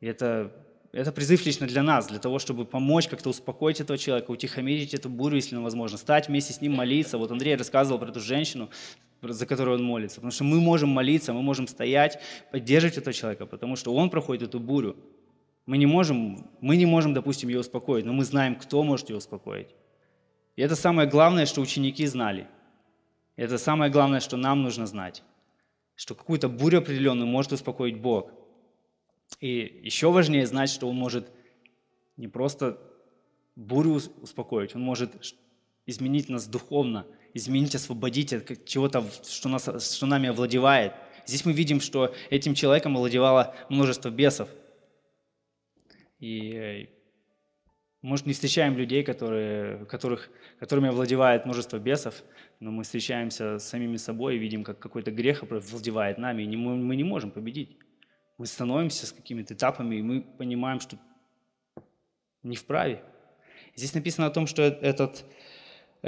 И 0.00 0.06
это 0.06 0.52
это 0.92 1.12
призыв 1.12 1.44
лично 1.44 1.66
для 1.66 1.82
нас, 1.82 2.06
для 2.06 2.18
того, 2.18 2.38
чтобы 2.38 2.64
помочь 2.64 3.08
как-то 3.08 3.28
успокоить 3.28 3.80
этого 3.80 3.98
человека, 3.98 4.30
утихомирить 4.30 4.94
эту 4.94 5.10
бурю, 5.10 5.36
если 5.36 5.54
возможно, 5.56 5.98
стать 5.98 6.28
вместе 6.28 6.54
с 6.54 6.62
ним 6.62 6.72
молиться. 6.74 7.18
Вот 7.18 7.30
Андрей 7.30 7.54
рассказывал 7.56 7.98
про 7.98 8.08
эту 8.08 8.20
женщину, 8.20 8.70
за 9.34 9.46
которую 9.46 9.78
он 9.78 9.84
молится. 9.84 10.16
Потому 10.16 10.30
что 10.30 10.44
мы 10.44 10.60
можем 10.60 10.90
молиться, 10.90 11.32
мы 11.32 11.42
можем 11.42 11.66
стоять, 11.66 12.20
поддерживать 12.50 12.98
этого 12.98 13.12
человека, 13.12 13.46
потому 13.46 13.76
что 13.76 13.94
он 13.94 14.10
проходит 14.10 14.48
эту 14.48 14.60
бурю. 14.60 14.96
Мы 15.66 15.78
не 15.78 15.86
можем, 15.86 16.48
мы 16.60 16.76
не 16.76 16.86
можем, 16.86 17.14
допустим, 17.14 17.48
ее 17.48 17.60
успокоить, 17.60 18.04
но 18.04 18.12
мы 18.12 18.24
знаем, 18.24 18.54
кто 18.54 18.82
может 18.82 19.10
ее 19.10 19.16
успокоить. 19.16 19.68
И 20.56 20.62
это 20.62 20.76
самое 20.76 21.08
главное, 21.08 21.46
что 21.46 21.60
ученики 21.60 22.06
знали. 22.06 22.46
И 23.36 23.42
это 23.42 23.58
самое 23.58 23.90
главное, 23.90 24.20
что 24.20 24.36
нам 24.36 24.62
нужно 24.62 24.86
знать. 24.86 25.22
Что 25.96 26.14
какую-то 26.14 26.48
бурю 26.48 26.78
определенную 26.78 27.26
может 27.26 27.52
успокоить 27.52 27.96
Бог– 27.96 28.30
и 29.40 29.80
еще 29.82 30.10
важнее 30.10 30.46
знать, 30.46 30.70
что 30.70 30.88
он 30.88 30.96
может 30.96 31.30
не 32.16 32.28
просто 32.28 32.78
бурю 33.54 34.00
успокоить, 34.22 34.74
он 34.74 34.82
может 34.82 35.34
изменить 35.84 36.28
нас 36.28 36.46
духовно, 36.46 37.06
изменить, 37.36 37.74
освободить 37.74 38.32
от 38.32 38.64
чего-то, 38.64 39.04
что, 39.24 39.48
нас, 39.48 39.94
что 39.94 40.06
нами 40.06 40.28
овладевает. 40.28 40.92
Здесь 41.26 41.44
мы 41.44 41.52
видим, 41.52 41.80
что 41.80 42.14
этим 42.30 42.54
человеком 42.54 42.96
овладевало 42.96 43.54
множество 43.68 44.10
бесов. 44.10 44.48
И, 46.18 46.52
э, 46.52 46.86
может, 48.02 48.26
не 48.26 48.32
встречаем 48.32 48.76
людей, 48.76 49.02
которые, 49.02 49.84
которых, 49.86 50.30
которыми 50.60 50.88
овладевает 50.88 51.44
множество 51.44 51.78
бесов, 51.78 52.22
но 52.60 52.70
мы 52.70 52.84
встречаемся 52.84 53.58
с 53.58 53.68
самими 53.68 53.96
собой 53.96 54.36
и 54.36 54.38
видим, 54.38 54.64
как 54.64 54.78
какой-то 54.78 55.10
грех 55.10 55.42
овладевает 55.42 56.18
нами, 56.18 56.42
и 56.44 56.56
мы 56.56 56.96
не 56.96 57.04
можем 57.04 57.30
победить 57.30 57.78
мы 58.38 58.46
становимся 58.46 59.06
с 59.06 59.12
какими-то 59.12 59.54
этапами, 59.54 59.96
и 59.96 60.02
мы 60.02 60.20
понимаем, 60.20 60.80
что 60.80 60.98
не 62.42 62.56
вправе. 62.56 63.02
Здесь 63.74 63.94
написано 63.94 64.26
о 64.26 64.30
том, 64.30 64.46
что 64.46 64.62
этот 64.62 65.24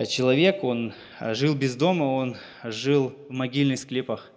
человек, 0.07 0.65
он 0.65 0.93
э, 1.21 1.35
жил 1.35 1.55
без 1.55 1.77
дома, 1.77 2.05
он 2.05 2.37
жил 2.65 3.15
в 3.29 3.33
могильных 3.33 3.79
склепах. 3.79 4.31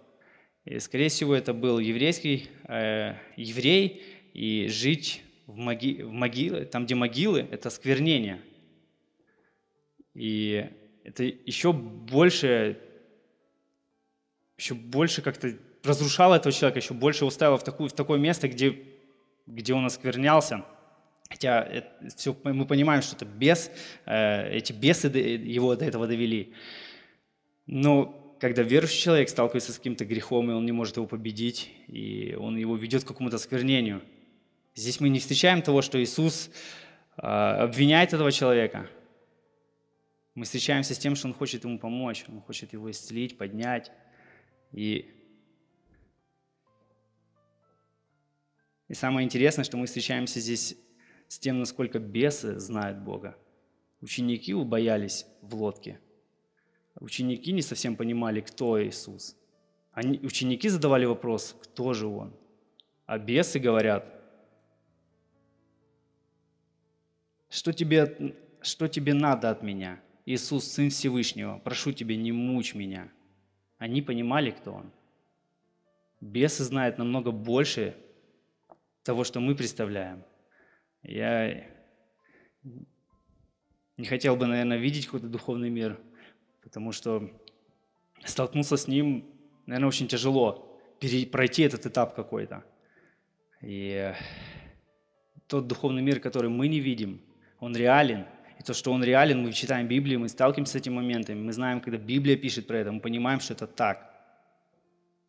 И, 0.66 0.80
скорее 0.80 1.10
всего, 1.10 1.34
это 1.36 1.54
был 1.54 1.80
еврейский 1.80 2.50
э, 2.68 3.16
еврей, 3.36 4.04
и 4.34 4.68
жить 4.68 5.24
в, 5.48 5.58
моги, 5.58 6.02
в 6.02 6.12
могиле, 6.12 6.66
там, 6.66 6.86
где 6.86 6.96
могилы, 6.96 7.48
это 7.52 7.70
сквернение. 7.70 8.42
И 10.14 10.70
это 11.04 11.24
еще 11.24 11.74
больше, 11.74 12.80
еще 14.58 14.74
больше 14.74 15.22
как-то 15.22 15.58
разрушало 15.84 16.36
этого 16.36 16.54
человека, 16.54 16.80
еще 16.80 16.94
больше 16.94 17.24
его 17.24 17.32
ставило 17.32 17.58
в, 17.58 17.64
такую, 17.64 17.90
в 17.90 17.94
такое 17.94 18.20
место, 18.20 18.48
где, 18.48 18.78
где 19.48 19.74
он 19.74 19.86
осквернялся. 19.86 20.66
Хотя 21.32 21.86
все, 22.14 22.36
мы 22.44 22.66
понимаем, 22.66 23.02
что 23.02 23.16
это 23.16 23.24
бес, 23.24 23.72
э, 24.06 24.52
эти 24.52 24.74
бесы 24.74 25.08
его 25.08 25.76
до 25.78 25.86
этого 25.86 26.06
довели. 26.06 26.54
Но 27.68 28.36
когда 28.42 28.64
верующий 28.64 29.00
человек 29.00 29.30
сталкивается 29.30 29.72
с 29.72 29.78
каким-то 29.78 30.04
грехом, 30.04 30.52
и 30.52 30.54
он 30.54 30.66
не 30.66 30.74
может 30.74 30.98
его 30.98 31.08
победить, 31.08 31.72
и 31.88 32.36
он 32.38 32.58
его 32.58 32.76
ведет 32.76 33.06
к 33.06 33.08
какому-то 33.08 33.38
осквернению, 33.38 34.02
здесь 34.76 35.00
мы 35.00 35.08
не 35.08 35.20
встречаем 35.20 35.62
того, 35.62 35.82
что 35.82 36.04
Иисус 36.04 36.50
э, 37.16 37.22
обвиняет 37.22 38.14
этого 38.14 38.32
человека. 38.34 38.90
Мы 40.36 40.44
встречаемся 40.44 40.96
с 40.96 40.98
тем, 40.98 41.16
что 41.16 41.28
Он 41.28 41.34
хочет 41.34 41.64
ему 41.64 41.80
помочь, 41.80 42.26
Он 42.28 42.42
хочет 42.42 42.74
его 42.74 42.92
исцелить, 42.92 43.38
поднять. 43.38 43.90
И 44.74 45.10
И 48.90 48.94
самое 48.94 49.24
интересное, 49.24 49.64
что 49.64 49.78
мы 49.78 49.86
встречаемся 49.86 50.42
здесь 50.42 50.76
с 51.32 51.40
тем, 51.40 51.60
насколько 51.60 51.98
бесы 51.98 52.60
знают 52.60 52.98
Бога. 52.98 53.38
Ученики 54.02 54.54
убоялись 54.54 55.26
в 55.42 55.56
лодке. 55.56 55.98
Ученики 57.00 57.54
не 57.54 57.62
совсем 57.62 57.96
понимали, 57.96 58.42
кто 58.42 58.84
Иисус. 58.84 59.38
Они, 59.94 60.20
ученики 60.20 60.68
задавали 60.68 61.06
вопрос, 61.06 61.56
кто 61.62 61.94
же 61.94 62.08
Он. 62.08 62.34
А 63.06 63.18
бесы 63.18 63.60
говорят, 63.60 64.04
что 67.50 67.72
тебе, 67.72 68.36
что 68.60 68.90
тебе 68.90 69.14
надо 69.14 69.52
от 69.52 69.64
меня? 69.64 70.02
Иисус, 70.26 70.66
Сын 70.66 70.90
Всевышнего, 70.90 71.60
прошу 71.60 71.94
тебя, 71.94 72.18
не 72.18 72.34
мучь 72.34 72.76
меня. 72.76 73.10
Они 73.78 74.02
понимали, 74.02 74.52
кто 74.52 74.74
Он. 74.74 74.92
Бесы 76.20 76.66
знают 76.66 76.98
намного 76.98 77.32
больше, 77.32 77.96
того, 79.04 79.24
что 79.24 79.40
мы 79.40 79.56
представляем. 79.56 80.26
Я 81.04 81.66
не 83.98 84.06
хотел 84.06 84.36
бы, 84.36 84.46
наверное, 84.46 84.78
видеть 84.78 85.06
какой-то 85.06 85.28
духовный 85.28 85.70
мир, 85.70 86.00
потому 86.62 86.92
что 86.92 87.30
столкнуться 88.26 88.78
с 88.78 88.88
ним, 88.88 89.26
наверное, 89.66 89.88
очень 89.88 90.08
тяжело 90.08 90.80
пройти 91.32 91.64
этот 91.64 91.86
этап 91.86 92.16
какой-то. 92.16 92.64
И 93.62 94.14
тот 95.48 95.68
духовный 95.68 96.02
мир, 96.02 96.20
который 96.20 96.50
мы 96.50 96.68
не 96.68 96.80
видим, 96.80 97.22
он 97.60 97.76
реален. 97.76 98.26
И 98.60 98.64
то, 98.64 98.74
что 98.74 98.92
он 98.92 99.04
реален, 99.04 99.42
мы 99.42 99.52
читаем 99.54 99.88
Библию, 99.88 100.20
мы 100.20 100.30
сталкиваемся 100.30 100.74
с 100.74 100.76
этими 100.76 100.94
моментами, 100.94 101.42
мы 101.42 101.52
знаем, 101.52 101.82
когда 101.82 101.98
Библия 101.98 102.36
пишет 102.36 102.68
про 102.68 102.78
это, 102.78 102.92
мы 102.92 103.00
понимаем, 103.00 103.40
что 103.40 103.54
это 103.54 103.66
так. 103.66 104.12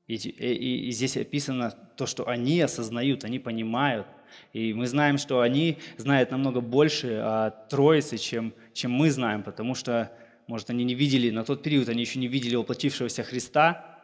И, 0.07 0.17
и, 0.17 0.89
и 0.89 0.91
здесь 0.91 1.17
описано 1.17 1.71
то, 1.71 2.07
что 2.07 2.29
они 2.29 2.61
осознают, 2.61 3.25
они 3.25 3.39
понимают. 3.39 4.07
И 4.53 4.75
мы 4.75 4.87
знаем, 4.87 5.19
что 5.19 5.41
они 5.41 5.79
знают 5.97 6.31
намного 6.31 6.61
больше 6.61 7.21
о 7.23 7.51
Троице, 7.51 8.19
чем, 8.19 8.55
чем 8.73 8.93
мы 8.93 9.11
знаем, 9.11 9.43
потому 9.43 9.75
что, 9.75 10.13
может, 10.47 10.71
они 10.71 10.85
не 10.85 10.95
видели, 10.95 11.31
на 11.31 11.45
тот 11.45 11.63
период 11.63 11.89
они 11.89 12.01
еще 12.01 12.19
не 12.19 12.29
видели 12.29 12.57
воплотившегося 12.57 13.23
Христа, 13.23 13.99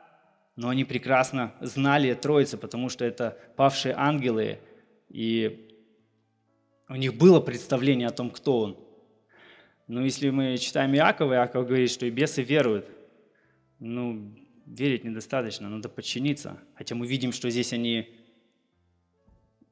но 0.57 0.69
они 0.69 0.85
прекрасно 0.85 1.55
знали 1.61 2.11
о 2.11 2.57
потому 2.59 2.89
что 2.89 3.05
это 3.05 3.39
павшие 3.57 3.95
ангелы, 3.97 4.59
и 5.09 5.69
у 6.89 6.97
них 6.97 7.15
было 7.15 7.41
представление 7.41 8.09
о 8.09 8.13
том, 8.13 8.31
кто 8.31 8.61
Он. 8.61 8.77
Но 9.87 10.05
если 10.05 10.31
мы 10.31 10.59
читаем 10.59 10.95
Иакова, 10.95 11.35
Иаков 11.35 11.67
говорит, 11.67 11.91
что 11.91 12.07
и 12.07 12.11
бесы 12.11 12.43
веруют. 12.43 12.87
Ну, 13.79 14.35
верить 14.67 15.05
недостаточно, 15.05 15.69
надо 15.69 15.89
подчиниться. 15.89 16.59
Хотя 16.75 16.95
мы 16.95 17.07
видим, 17.07 17.33
что 17.33 17.49
здесь 17.51 17.73
они 17.73 18.11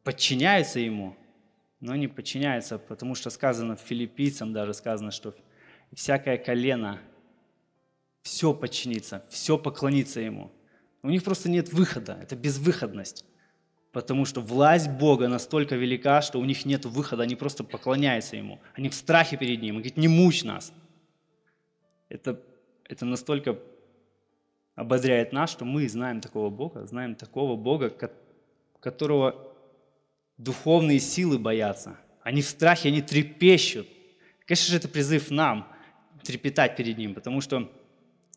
подчиняются 0.07 0.79
Ему, 0.79 1.17
но 1.81 1.97
не 1.97 2.07
подчиняются, 2.07 2.79
потому 2.79 3.17
что 3.17 3.29
сказано 3.29 3.75
филиппийцам 3.75 4.53
даже 4.53 4.73
сказано, 4.73 5.11
что 5.11 5.35
всякое 5.93 6.39
колено, 6.39 7.01
все 8.23 8.55
подчиниться, 8.55 9.25
все 9.31 9.59
поклониться 9.59 10.21
Ему. 10.21 10.53
У 11.03 11.11
них 11.11 11.25
просто 11.25 11.51
нет 11.51 11.73
выхода, 11.73 12.17
это 12.23 12.37
безвыходность. 12.37 13.25
Потому 13.91 14.27
что 14.27 14.41
власть 14.41 14.89
Бога 14.89 15.27
настолько 15.27 15.75
велика, 15.75 16.23
что 16.23 16.39
у 16.39 16.45
них 16.45 16.65
нет 16.67 16.85
выхода, 16.85 17.25
они 17.25 17.35
просто 17.35 17.65
поклоняются 17.65 18.37
Ему. 18.37 18.61
Они 18.75 18.89
в 18.89 18.95
страхе 18.95 19.37
перед 19.37 19.61
Ним. 19.61 19.79
Он 19.79 19.83
не 19.97 20.07
мучь 20.07 20.45
нас. 20.45 20.73
Это, 22.09 22.41
это 22.85 23.05
настолько 23.07 23.59
ободряет 24.77 25.33
нас, 25.33 25.51
что 25.51 25.65
мы 25.65 25.89
знаем 25.89 26.21
такого 26.21 26.49
Бога, 26.49 26.87
знаем 26.87 27.17
такого 27.17 27.57
Бога, 27.57 27.93
которого 28.79 29.46
духовные 30.39 31.01
силы 31.01 31.39
боятся. 31.39 31.99
Они 32.23 32.43
в 32.43 32.49
страхе, 32.49 32.89
они 32.89 33.03
трепещут. 33.03 33.87
Конечно 34.47 34.71
же, 34.71 34.77
это 34.77 34.89
призыв 34.89 35.31
нам 35.31 35.73
трепетать 36.23 36.77
перед 36.77 36.99
Ним, 36.99 37.15
потому 37.15 37.41
что 37.41 37.71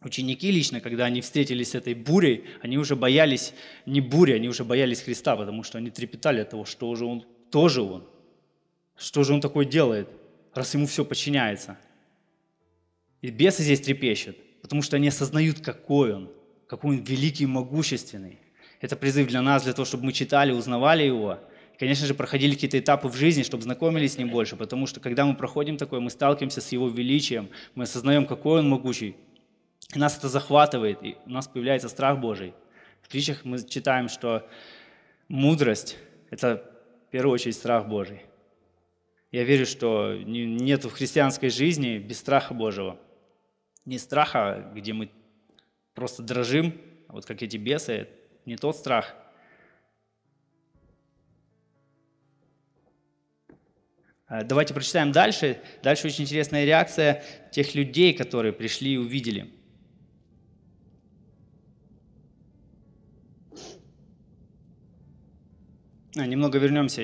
Ученики 0.01 0.49
лично, 0.49 0.79
когда 0.79 1.05
они 1.05 1.19
встретились 1.19 1.71
с 1.71 1.75
этой 1.75 1.93
бурей, 1.93 2.45
они 2.62 2.77
уже 2.77 2.95
боялись 2.95 3.53
не 3.85 3.99
бури, 3.99 4.31
они 4.31 4.47
уже 4.47 4.63
боялись 4.63 5.01
Христа, 5.01 5.35
потому 5.35 5.63
что 5.63 5.77
они 5.77 5.89
трепетали 5.89 6.39
от 6.39 6.51
того, 6.51 6.63
что 6.63 6.95
же 6.95 7.05
Он, 7.05 7.25
тоже 7.51 7.81
Он, 7.81 8.07
что 8.95 9.23
же 9.23 9.33
Он 9.33 9.41
такое 9.41 9.65
делает, 9.65 10.07
раз 10.53 10.73
Ему 10.73 10.88
все 10.88 11.03
подчиняется. 11.03 11.77
И 13.21 13.29
бесы 13.29 13.62
здесь 13.62 13.81
трепещут, 13.81 14.38
потому 14.62 14.81
что 14.81 14.95
они 14.95 15.09
осознают, 15.09 15.59
какой 15.59 16.13
Он, 16.13 16.31
какой 16.67 16.95
Он 16.95 17.03
великий 17.03 17.43
и 17.43 17.47
могущественный. 17.47 18.39
Это 18.79 18.95
призыв 18.95 19.27
для 19.27 19.41
нас, 19.41 19.63
для 19.63 19.73
того, 19.73 19.85
чтобы 19.85 20.05
мы 20.05 20.13
читали, 20.13 20.53
узнавали 20.53 21.03
Его, 21.03 21.39
конечно 21.79 22.05
же, 22.05 22.13
проходили 22.13 22.53
какие-то 22.53 22.77
этапы 22.77 23.07
в 23.07 23.15
жизни, 23.15 23.43
чтобы 23.43 23.63
знакомились 23.63 24.13
с 24.13 24.17
Ним 24.17 24.29
больше, 24.29 24.57
потому 24.57 24.85
что 24.85 24.99
когда 24.99 25.25
мы 25.25 25.35
проходим 25.35 25.77
такое, 25.77 26.01
мы 26.01 26.09
сталкиваемся 26.09 26.61
с 26.61 26.71
Его 26.73 26.89
величием, 26.89 27.49
мы 27.73 27.85
осознаем, 27.85 28.25
какой 28.25 28.59
Он 28.59 28.69
могучий, 28.69 29.15
и 29.95 29.97
нас 29.97 30.17
это 30.17 30.27
захватывает, 30.27 31.01
и 31.01 31.15
у 31.25 31.29
нас 31.29 31.47
появляется 31.47 31.89
страх 31.89 32.19
Божий. 32.19 32.53
В 33.01 33.07
притчах 33.07 33.45
мы 33.45 33.63
читаем, 33.65 34.09
что 34.09 34.47
мудрость– 35.29 35.97
это 36.29 36.69
в 37.07 37.11
первую 37.11 37.33
очередь 37.33 37.55
страх 37.55 37.87
Божий. 37.87 38.21
Я 39.31 39.43
верю, 39.43 39.65
что 39.65 40.15
нет 40.15 40.83
в 40.83 40.91
христианской 40.91 41.49
жизни 41.49 41.97
без 41.97 42.19
страха 42.19 42.53
Божьего. 42.53 42.99
Не 43.85 43.97
страха, 43.99 44.69
где 44.75 44.91
мы 44.91 45.09
просто 45.93 46.23
дрожим, 46.23 46.79
а 47.07 47.13
вот 47.13 47.25
как 47.25 47.41
эти 47.41 47.57
бесы, 47.57 48.09
не 48.45 48.57
тот 48.57 48.75
страх. 48.75 49.15
Давайте 54.29 54.73
прочитаем 54.73 55.11
дальше. 55.11 55.57
Дальше 55.83 56.07
очень 56.07 56.23
интересная 56.23 56.65
реакция 56.65 57.23
тех 57.51 57.75
людей, 57.75 58.13
которые 58.13 58.53
пришли 58.53 58.93
и 58.93 58.97
увидели– 58.97 59.51
А, 66.19 66.25
немного 66.25 66.57
вернемся. 66.57 67.03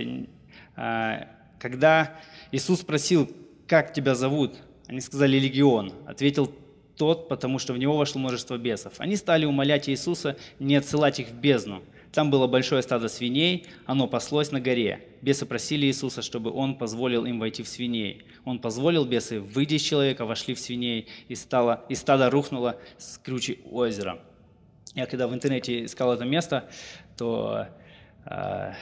А, 0.76 1.28
когда 1.60 2.20
Иисус 2.52 2.82
спросил, 2.82 3.32
как 3.68 3.94
тебя 3.94 4.16
зовут, 4.16 4.56
они 4.88 5.00
сказали 5.00 5.38
«Легион». 5.38 5.94
Ответил 6.06 6.54
тот, 6.98 7.30
потому 7.30 7.60
что 7.60 7.74
в 7.74 7.78
него 7.78 7.98
вошло 7.98 8.20
множество 8.20 8.58
бесов. 8.58 8.94
Они 8.98 9.16
стали 9.16 9.46
умолять 9.46 9.90
Иисуса 9.90 10.38
не 10.60 10.76
отсылать 10.76 11.20
их 11.20 11.30
в 11.30 11.36
бездну. 11.36 11.84
Там 12.16 12.32
было 12.32 12.48
большое 12.48 12.82
стадо 12.82 13.10
свиней, 13.10 13.66
оно 13.86 14.08
паслось 14.08 14.54
на 14.54 14.62
горе. 14.62 15.06
Бесы 15.22 15.46
просили 15.46 15.86
Иисуса, 15.86 16.22
чтобы 16.22 16.50
он 16.50 16.78
позволил 16.78 17.26
им 17.26 17.42
войти 17.42 17.62
в 17.62 17.68
свиней. 17.68 18.24
Он 18.46 18.60
позволил 18.60 19.04
бесы, 19.04 19.42
выйти 19.42 19.74
из 19.74 19.82
человека, 19.82 20.26
вошли 20.26 20.56
в 20.56 20.60
свиней, 20.60 21.10
и, 21.28 21.36
стало, 21.36 21.84
и 21.90 21.96
стадо 21.96 22.30
рухнуло 22.30 22.80
с 22.98 23.18
кручи 23.18 23.60
озера. 23.70 24.22
Я 24.94 25.08
когда 25.08 25.28
в 25.28 25.34
интернете 25.34 25.84
искал 25.84 26.14
это 26.14 26.24
место, 26.24 26.70
то 27.18 27.68
а, 28.24 28.76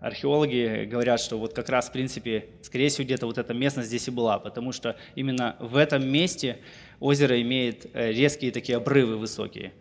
археологи 0.00 0.84
говорят, 0.90 1.20
что 1.20 1.38
вот 1.38 1.54
как 1.54 1.68
раз, 1.68 1.90
в 1.90 1.92
принципе, 1.92 2.46
скорее 2.62 2.88
всего, 2.88 3.04
где-то 3.04 3.26
вот 3.26 3.38
эта 3.38 3.54
местность 3.54 3.86
здесь 3.86 4.08
и 4.08 4.10
была, 4.10 4.40
потому 4.40 4.72
что 4.72 4.96
именно 5.14 5.54
в 5.60 5.76
этом 5.76 6.08
месте 6.08 6.58
озеро 6.98 7.40
имеет 7.40 7.86
э, 7.94 8.10
резкие 8.10 8.50
такие 8.50 8.78
обрывы 8.78 9.16
высокие. 9.16 9.72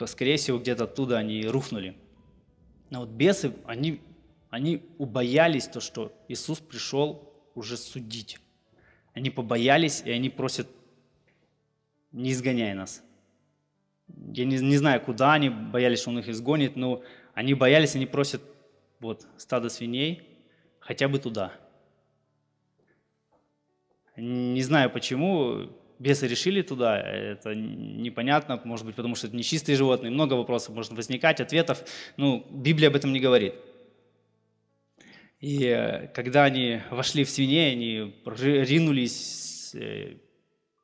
Вот, 0.00 0.08
скорее 0.08 0.38
всего, 0.38 0.58
где-то 0.58 0.84
оттуда 0.84 1.18
они 1.18 1.46
рухнули. 1.46 1.94
Но 2.88 3.00
вот 3.00 3.10
бесы, 3.10 3.52
они, 3.66 4.00
они 4.48 4.82
убоялись 4.98 5.66
то, 5.66 5.80
что 5.80 6.12
Иисус 6.26 6.58
пришел 6.58 7.32
уже 7.54 7.76
судить. 7.76 8.38
Они 9.12 9.30
побоялись, 9.30 10.02
и 10.04 10.10
они 10.10 10.30
просят, 10.30 10.68
не 12.12 12.32
изгоняй 12.32 12.74
нас. 12.74 13.02
Я 14.32 14.44
не, 14.44 14.58
не 14.58 14.76
знаю, 14.78 15.00
куда 15.00 15.34
они 15.34 15.50
боялись, 15.50 16.00
что 16.00 16.10
он 16.10 16.18
их 16.18 16.28
изгонит, 16.28 16.76
но 16.76 17.02
они 17.34 17.54
боялись, 17.54 17.94
они 17.94 18.06
просят 18.06 18.42
вот 18.98 19.26
стадо 19.36 19.68
свиней 19.68 20.22
хотя 20.80 21.08
бы 21.08 21.18
туда. 21.18 21.52
Не 24.16 24.62
знаю 24.62 24.90
почему, 24.90 25.70
бесы 26.00 26.26
решили 26.26 26.62
туда, 26.62 26.98
это 26.98 27.54
непонятно, 27.54 28.60
может 28.64 28.86
быть, 28.86 28.96
потому 28.96 29.14
что 29.14 29.26
это 29.28 29.36
нечистые 29.36 29.76
животные, 29.76 30.10
много 30.10 30.34
вопросов 30.34 30.74
может 30.74 30.92
возникать, 30.92 31.40
ответов, 31.40 31.84
ну, 32.16 32.44
Библия 32.50 32.88
об 32.88 32.96
этом 32.96 33.12
не 33.12 33.20
говорит. 33.20 33.54
И 35.40 35.64
э, 35.64 36.08
когда 36.08 36.44
они 36.44 36.80
вошли 36.90 37.24
в 37.24 37.30
свиней, 37.30 37.72
они 37.72 38.14
ринулись, 38.26 39.74
э, 39.74 40.16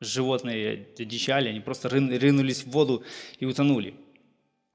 животные 0.01 0.87
дичали, 0.99 1.49
они 1.49 1.61
просто 1.61 1.89
рынулись 1.89 2.65
в 2.65 2.71
воду 2.71 3.03
и 3.39 3.47
утонули. 3.47 3.95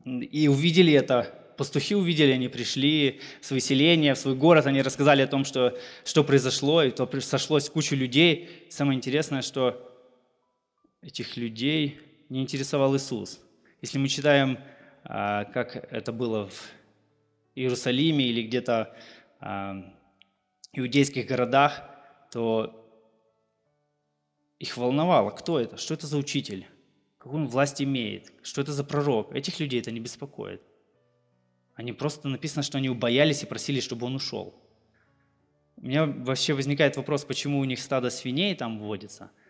И 0.05 0.47
увидели 0.47 0.91
это 0.93 1.37
пастухи 1.57 1.93
увидели, 1.93 2.31
они 2.31 2.47
пришли 2.47 3.19
в 3.39 3.45
свое 3.45 3.61
селение, 3.61 4.15
в 4.15 4.17
свой 4.17 4.33
город, 4.33 4.65
они 4.65 4.81
рассказали 4.81 5.21
о 5.21 5.27
том, 5.27 5.45
что, 5.45 5.77
что 6.03 6.23
произошло, 6.23 6.81
и 6.81 6.89
то 6.89 7.07
сошлось 7.21 7.69
куча 7.69 7.95
людей. 7.95 8.49
Самое 8.69 8.97
интересное, 8.97 9.43
что 9.43 9.90
этих 11.01 11.37
людей 11.37 11.99
не 12.29 12.41
интересовал 12.41 12.95
Иисус. 12.95 13.41
Если 13.81 13.97
мы 13.97 14.07
читаем, 14.07 14.59
а, 15.03 15.45
как 15.45 15.75
это 15.75 16.11
было 16.11 16.47
в 16.47 16.71
Иерусалиме 17.55 18.25
или 18.25 18.43
где-то 18.43 18.95
а, 19.39 19.73
в 20.71 20.77
иудейских 20.77 21.25
городах, 21.25 21.83
то 22.31 22.77
их 24.59 24.77
волновало, 24.77 25.31
кто 25.31 25.59
это, 25.59 25.77
что 25.77 25.95
это 25.95 26.05
за 26.05 26.17
учитель, 26.17 26.67
какую 27.17 27.43
он 27.43 27.47
власть 27.47 27.81
имеет, 27.81 28.31
что 28.43 28.61
это 28.61 28.71
за 28.71 28.83
пророк. 28.83 29.33
Этих 29.33 29.59
людей 29.59 29.81
это 29.81 29.91
не 29.91 29.99
беспокоит. 29.99 30.61
Они 31.73 31.93
просто 31.93 32.27
написано, 32.27 32.61
что 32.61 32.77
они 32.77 32.89
убоялись 32.89 33.41
и 33.41 33.47
просили, 33.47 33.79
чтобы 33.79 34.05
он 34.05 34.15
ушел. 34.15 34.55
У 35.77 35.87
меня 35.87 36.05
вообще 36.05 36.53
возникает 36.53 36.95
вопрос, 36.95 37.25
почему 37.25 37.59
у 37.59 37.63
них 37.63 37.79
стадо 37.79 38.11
свиней 38.11 38.53
там 38.55 38.77
водится, 38.77 39.25
а 39.25 39.40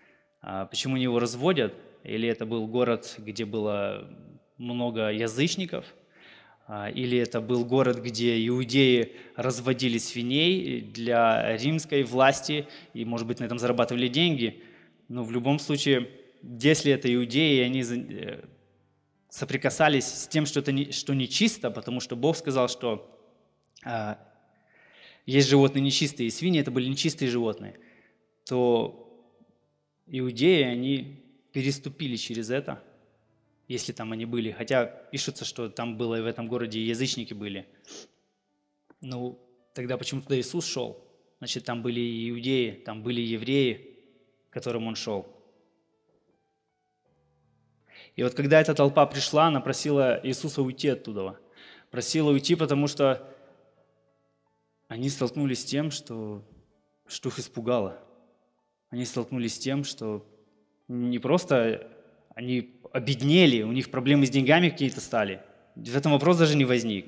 почему 0.41 0.95
они 0.95 1.03
его 1.03 1.19
разводят, 1.19 1.73
или 2.03 2.27
это 2.27 2.45
был 2.45 2.67
город, 2.67 3.15
где 3.19 3.45
было 3.45 4.09
много 4.57 5.11
язычников, 5.11 5.85
а, 6.67 6.89
или 6.89 7.17
это 7.17 7.41
был 7.41 7.65
город, 7.65 7.97
где 7.97 8.47
иудеи 8.47 9.15
разводили 9.35 9.97
свиней 9.97 10.81
для 10.81 11.57
римской 11.57 12.03
власти 12.03 12.67
и, 12.93 13.03
может 13.03 13.27
быть, 13.27 13.39
на 13.39 13.45
этом 13.45 13.59
зарабатывали 13.59 14.07
деньги. 14.07 14.63
Но 15.09 15.23
в 15.23 15.31
любом 15.31 15.59
случае, 15.59 16.09
если 16.41 16.93
это 16.93 17.13
иудеи, 17.13 17.63
они 17.63 17.83
э, 17.83 18.43
соприкасались 19.29 20.05
с 20.05 20.27
тем, 20.27 20.45
что, 20.45 20.61
это 20.61 20.71
не, 20.71 20.91
что 20.91 21.13
нечисто, 21.13 21.71
потому 21.71 21.99
что 21.99 22.15
Бог 22.15 22.37
сказал, 22.37 22.69
что 22.69 23.19
а, 23.83 24.17
есть 25.25 25.49
животные 25.49 25.81
нечистые, 25.81 26.27
и 26.27 26.31
свиньи– 26.31 26.61
это 26.61 26.71
были 26.71 26.87
нечистые 26.87 27.29
животные, 27.29 27.79
то 28.45 29.10
иудеи, 30.11 30.63
они 30.63 31.23
переступили 31.53 32.17
через 32.17 32.49
это, 32.49 32.83
если 33.67 33.93
там 33.93 34.11
они 34.11 34.25
были. 34.25 34.51
Хотя 34.51 34.85
пишется, 34.85 35.45
что 35.45 35.69
там 35.69 35.97
было 35.97 36.15
и 36.15 36.21
в 36.21 36.25
этом 36.25 36.47
городе 36.47 36.79
и 36.79 36.85
язычники 36.85 37.33
были. 37.33 37.67
Ну, 38.99 39.39
тогда 39.73 39.97
почему 39.97 40.21
туда 40.21 40.39
Иисус 40.39 40.65
шел? 40.65 41.03
Значит, 41.39 41.63
там 41.63 41.81
были 41.81 41.99
и 41.99 42.29
иудеи, 42.29 42.71
там 42.85 43.01
были 43.01 43.21
евреи, 43.21 43.97
к 44.49 44.53
которым 44.53 44.87
он 44.87 44.95
шел. 44.95 45.35
И 48.15 48.23
вот 48.23 48.33
когда 48.33 48.59
эта 48.59 48.75
толпа 48.75 49.05
пришла, 49.05 49.47
она 49.47 49.61
просила 49.61 50.19
Иисуса 50.23 50.61
уйти 50.61 50.89
оттуда. 50.89 51.39
Просила 51.89 52.29
уйти, 52.29 52.55
потому 52.55 52.87
что 52.87 53.27
они 54.87 55.09
столкнулись 55.09 55.61
с 55.61 55.65
тем, 55.65 55.89
что, 55.89 56.43
что 57.07 57.29
их 57.29 57.39
испугало. 57.39 58.03
Они 58.91 59.05
столкнулись 59.05 59.55
с 59.55 59.59
тем, 59.59 59.83
что 59.83 60.25
не 60.87 61.17
просто 61.17 61.91
они 62.35 62.75
обеднели, 62.93 63.63
у 63.63 63.71
них 63.71 63.89
проблемы 63.89 64.27
с 64.27 64.29
деньгами 64.29 64.69
какие-то 64.69 65.01
стали. 65.01 65.41
В 65.75 65.95
этом 65.95 66.11
вопрос 66.11 66.37
даже 66.37 66.55
не 66.55 66.65
возник. 66.65 67.07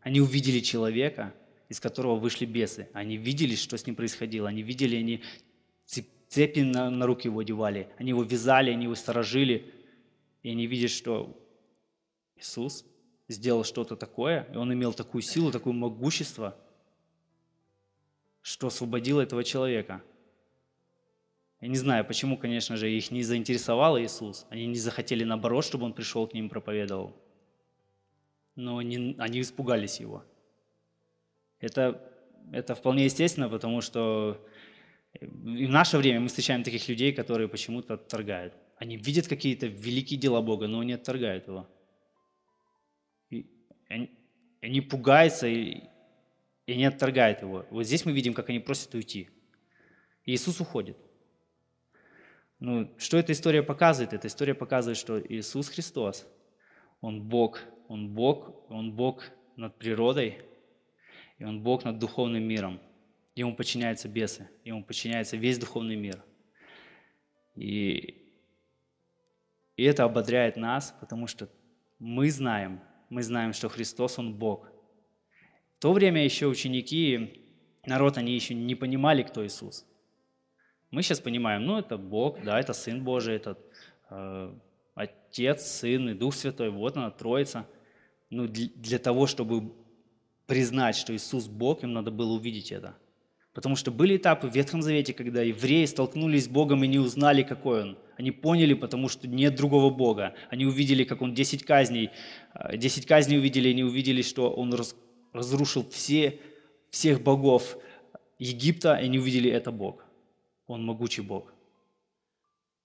Они 0.00 0.20
увидели 0.20 0.60
человека, 0.60 1.32
из 1.68 1.80
которого 1.80 2.16
вышли 2.16 2.44
бесы. 2.44 2.88
Они 2.92 3.16
видели, 3.16 3.54
что 3.54 3.78
с 3.78 3.86
ним 3.86 3.94
происходило. 3.94 4.48
Они 4.48 4.62
видели, 4.62 4.96
они 4.96 5.22
цепи 6.30 6.60
на, 6.60 6.90
на 6.90 7.06
руки 7.06 7.26
его 7.26 7.40
одевали, 7.40 7.88
они 7.98 8.10
его 8.10 8.22
вязали, 8.22 8.70
они 8.70 8.84
его 8.84 8.94
сторожили, 8.94 9.74
и 10.42 10.50
они 10.50 10.66
видят, 10.66 10.90
что 10.90 11.36
Иисус 12.36 12.86
сделал 13.28 13.64
что-то 13.64 13.96
такое, 13.96 14.48
и 14.52 14.56
он 14.56 14.72
имел 14.72 14.92
такую 14.92 15.22
силу, 15.22 15.50
такое 15.50 15.72
могущество, 15.72 16.56
что 18.42 18.68
освободило 18.68 19.20
этого 19.20 19.44
человека. 19.44 20.02
Я 21.60 21.68
не 21.68 21.76
знаю, 21.76 22.06
почему, 22.06 22.38
конечно 22.38 22.76
же, 22.76 22.90
их 22.90 23.10
не 23.10 23.22
заинтересовал 23.22 23.98
Иисус. 23.98 24.46
Они 24.48 24.66
не 24.66 24.78
захотели, 24.78 25.24
наоборот, 25.24 25.64
чтобы 25.64 25.84
он 25.84 25.92
пришел 25.92 26.26
к 26.26 26.32
ним 26.32 26.46
и 26.46 26.48
проповедовал. 26.48 27.14
Но 28.56 28.78
они, 28.78 29.14
они 29.18 29.40
испугались 29.40 30.00
его. 30.00 30.24
Это, 31.58 32.02
это 32.52 32.74
вполне 32.74 33.04
естественно, 33.04 33.48
потому 33.50 33.82
что 33.82 34.40
и 35.18 35.66
в 35.66 35.70
наше 35.70 35.98
время 35.98 36.20
мы 36.20 36.28
встречаем 36.28 36.62
таких 36.62 36.88
людей, 36.88 37.12
которые 37.12 37.48
почему-то 37.48 37.94
отторгают. 37.94 38.54
Они 38.76 38.96
видят 38.96 39.28
какие-то 39.28 39.66
великие 39.66 40.18
дела 40.18 40.40
Бога, 40.40 40.66
но 40.66 40.82
не 40.82 40.94
отторгают 40.94 41.48
его. 41.48 41.68
И 43.28 43.46
они, 43.88 44.10
они 44.62 44.80
пугаются 44.80 45.46
и, 45.46 45.82
и 46.66 46.76
не 46.76 46.86
отторгают 46.86 47.42
его. 47.42 47.66
Вот 47.70 47.84
здесь 47.84 48.06
мы 48.06 48.12
видим, 48.12 48.32
как 48.32 48.48
они 48.48 48.60
просят 48.60 48.94
уйти. 48.94 49.28
И 50.24 50.32
Иисус 50.32 50.60
уходит. 50.60 50.96
Ну, 52.60 52.90
что 52.98 53.16
эта 53.16 53.32
история 53.32 53.62
показывает? 53.62 54.12
Эта 54.12 54.28
история 54.28 54.54
показывает, 54.54 54.98
что 54.98 55.18
Иисус 55.18 55.70
Христос, 55.70 56.26
Он 57.00 57.22
Бог, 57.22 57.60
Он 57.88 58.10
Бог, 58.10 58.70
Он 58.70 58.92
Бог 58.92 59.24
над 59.56 59.78
природой, 59.78 60.42
и 61.38 61.44
Он 61.44 61.62
Бог 61.62 61.84
над 61.84 61.98
духовным 61.98 62.42
миром. 62.42 62.78
Ему 63.34 63.56
подчиняются 63.56 64.08
бесы, 64.08 64.50
ему 64.62 64.84
подчиняется 64.84 65.38
весь 65.38 65.58
духовный 65.58 65.96
мир. 65.96 66.22
И, 67.56 68.14
и 69.76 69.84
это 69.84 70.04
ободряет 70.04 70.56
нас, 70.56 70.94
потому 71.00 71.26
что 71.26 71.48
мы 71.98 72.30
знаем, 72.30 72.80
мы 73.08 73.22
знаем, 73.22 73.54
что 73.54 73.70
Христос, 73.70 74.18
Он 74.18 74.34
Бог. 74.34 74.70
В 75.78 75.80
то 75.80 75.94
время 75.94 76.22
еще 76.22 76.46
ученики, 76.46 77.42
народ, 77.86 78.18
они 78.18 78.34
еще 78.34 78.52
не 78.52 78.74
понимали, 78.74 79.22
кто 79.22 79.46
Иисус. 79.46 79.86
Мы 80.90 81.02
сейчас 81.02 81.20
понимаем, 81.20 81.64
ну, 81.64 81.78
это 81.78 81.96
Бог, 81.96 82.42
да, 82.42 82.58
это 82.58 82.72
Сын 82.72 83.04
Божий, 83.04 83.36
это 83.36 83.56
э, 84.10 84.52
Отец, 84.94 85.64
Сын 85.64 86.10
и 86.10 86.14
Дух 86.14 86.34
Святой, 86.34 86.70
вот 86.70 86.96
она, 86.96 87.10
Троица. 87.10 87.66
Ну, 88.28 88.46
для, 88.46 88.68
для 88.74 88.98
того, 88.98 89.26
чтобы 89.26 89.72
признать, 90.46 90.96
что 90.96 91.14
Иисус 91.14 91.46
Бог, 91.46 91.84
им 91.84 91.92
надо 91.92 92.10
было 92.10 92.32
увидеть 92.32 92.72
это. 92.72 92.96
Потому 93.52 93.76
что 93.76 93.90
были 93.90 94.16
этапы 94.16 94.48
в 94.48 94.54
Ветхом 94.54 94.82
Завете, 94.82 95.12
когда 95.12 95.42
евреи 95.42 95.84
столкнулись 95.84 96.44
с 96.44 96.48
Богом 96.48 96.82
и 96.84 96.88
не 96.88 96.98
узнали, 96.98 97.42
какой 97.42 97.82
Он. 97.82 97.98
Они 98.16 98.30
поняли, 98.30 98.74
потому 98.74 99.08
что 99.08 99.28
нет 99.28 99.54
другого 99.54 99.90
Бога. 99.90 100.34
Они 100.50 100.66
увидели, 100.66 101.04
как 101.04 101.22
Он 101.22 101.34
10 101.34 101.64
казней, 101.64 102.10
10 102.72 103.06
казней 103.06 103.38
увидели, 103.38 103.68
и 103.68 103.72
они 103.72 103.84
увидели, 103.84 104.22
что 104.22 104.50
Он 104.50 104.74
разрушил 105.32 105.88
все, 105.90 106.40
всех 106.90 107.22
богов 107.22 107.76
Египта, 108.38 108.94
и 108.94 109.04
они 109.04 109.18
увидели, 109.18 109.50
это 109.50 109.70
Бог. 109.70 110.04
Он 110.70 110.84
могучий 110.84 111.22
Бог. 111.22 111.52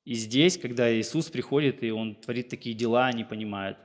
И 0.06 0.16
здесь, 0.16 0.58
когда 0.58 0.92
Иисус 0.92 1.30
приходит, 1.30 1.84
и 1.84 1.92
Он 1.92 2.16
творит 2.16 2.50
такие 2.50 2.76
дела, 2.76 3.08
они 3.08 3.24
понимают, 3.24 3.78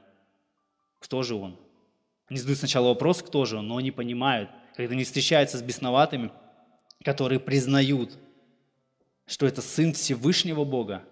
кто 0.98 1.22
же 1.22 1.34
Он. 1.34 1.58
Они 2.26 2.38
задают 2.38 2.58
сначала 2.58 2.88
вопрос, 2.88 3.22
кто 3.22 3.44
же 3.44 3.58
Он, 3.58 3.68
но 3.68 3.76
они 3.76 3.90
понимают. 3.90 4.50
Когда 4.74 4.92
они 4.92 5.04
встречаются 5.04 5.58
с 5.58 5.62
бесноватыми, 5.62 6.30
которые 7.04 7.40
признают, 7.40 8.18
что 9.26 9.46
это 9.46 9.62
Сын 9.62 9.92
Всевышнего 9.92 10.64
Бога, 10.64 11.04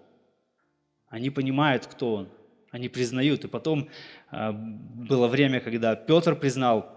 они 1.07 1.29
понимают, 1.29 1.85
кто 1.85 2.13
Он. 2.13 2.29
Они 2.71 2.87
признают. 2.87 3.43
И 3.45 3.47
потом 3.47 3.89
э, 4.31 4.51
было 4.51 5.27
время, 5.27 5.59
когда 5.59 5.95
Петр 5.95 6.35
признал 6.35 6.91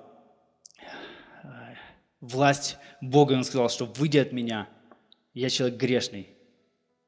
э, 1.43 1.49
власть 2.21 2.77
Бога, 3.01 3.35
и 3.35 3.37
он 3.39 3.45
сказал, 3.45 3.71
что 3.71 3.87
«выйди 3.87 4.19
от 4.19 4.33
меня, 4.33 4.69
я 5.35 5.51
человек 5.51 5.79
грешный». 5.79 6.29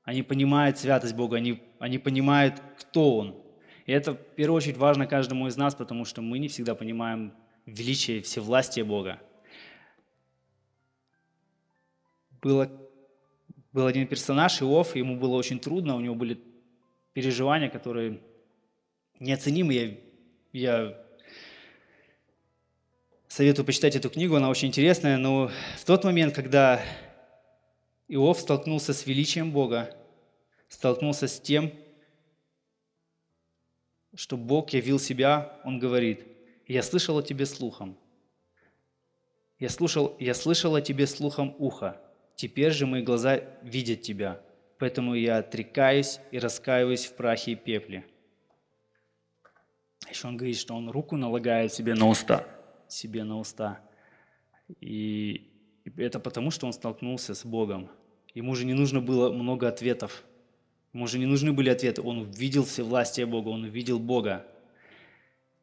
Они 0.04 0.22
понимают 0.22 0.78
святость 0.78 1.14
Бога, 1.14 1.38
они, 1.38 1.62
они 1.78 1.98
понимают, 1.98 2.60
кто 2.78 3.16
Он. 3.16 3.42
И 3.86 3.92
это 3.92 4.12
в 4.12 4.34
первую 4.34 4.58
очередь 4.58 4.76
важно 4.76 5.06
каждому 5.06 5.46
из 5.48 5.56
нас, 5.56 5.74
потому 5.74 6.04
что 6.04 6.20
мы 6.20 6.38
не 6.38 6.48
всегда 6.48 6.74
понимаем 6.74 7.32
величие 7.64 8.20
всевластия 8.20 8.84
Бога. 8.84 9.20
Было, 12.42 12.70
был 13.72 13.86
один 13.86 14.06
персонаж, 14.06 14.60
Иов, 14.60 14.94
ему 14.94 15.16
было 15.16 15.36
очень 15.36 15.58
трудно, 15.58 15.96
у 15.96 16.00
него 16.00 16.14
были 16.14 16.38
переживания, 17.14 17.70
которые 17.70 18.20
неоценимы. 19.18 19.72
Я, 19.72 19.96
я 20.52 21.04
советую 23.28 23.64
почитать 23.64 23.96
эту 23.96 24.10
книгу, 24.10 24.36
она 24.36 24.50
очень 24.50 24.68
интересная, 24.68 25.16
но 25.16 25.50
в 25.78 25.84
тот 25.86 26.04
момент, 26.04 26.34
когда 26.34 26.82
Иов 28.08 28.40
столкнулся 28.40 28.92
с 28.92 29.06
величием 29.06 29.50
Бога, 29.52 29.96
столкнулся 30.68 31.26
с 31.26 31.40
тем, 31.40 31.72
что 34.14 34.36
Бог 34.36 34.70
явил 34.70 34.98
себя, 34.98 35.60
он 35.64 35.78
говорит, 35.78 36.26
«Я 36.66 36.82
слышал 36.82 37.18
о 37.18 37.22
тебе 37.22 37.46
слухом, 37.46 37.98
я, 39.58 39.68
слушал, 39.68 40.16
я 40.18 40.34
слышал 40.34 40.74
о 40.74 40.82
тебе 40.82 41.06
слухом 41.06 41.54
уха, 41.58 42.00
теперь 42.36 42.72
же 42.72 42.86
мои 42.86 43.02
глаза 43.02 43.36
видят 43.62 44.02
тебя, 44.02 44.42
поэтому 44.78 45.14
я 45.14 45.38
отрекаюсь 45.38 46.20
и 46.30 46.38
раскаиваюсь 46.38 47.06
в 47.06 47.16
прахе 47.16 47.52
и 47.52 47.56
пепле». 47.56 48.04
Еще 50.10 50.28
он 50.28 50.36
говорит, 50.36 50.58
что 50.58 50.74
он 50.74 50.90
руку 50.90 51.16
налагает 51.16 51.72
себе 51.72 51.94
на 51.94 52.06
уста, 52.06 52.46
себе 52.88 53.24
на 53.24 53.38
уста. 53.38 53.80
И 54.80 55.53
это 55.96 56.20
потому, 56.20 56.50
что 56.50 56.66
он 56.66 56.72
столкнулся 56.72 57.34
с 57.34 57.44
Богом. 57.44 57.88
Ему 58.34 58.54
же 58.54 58.64
не 58.64 58.74
нужно 58.74 59.00
было 59.00 59.32
много 59.32 59.68
ответов 59.68 60.24
Ему 60.94 61.08
же 61.08 61.18
не 61.18 61.26
нужны 61.26 61.52
были 61.52 61.70
ответы. 61.70 62.00
Он 62.02 62.18
увидел 62.18 62.64
все 62.64 62.84
власти 62.84 63.24
Бога, 63.24 63.48
он 63.48 63.64
увидел 63.64 63.98
Бога. 63.98 64.46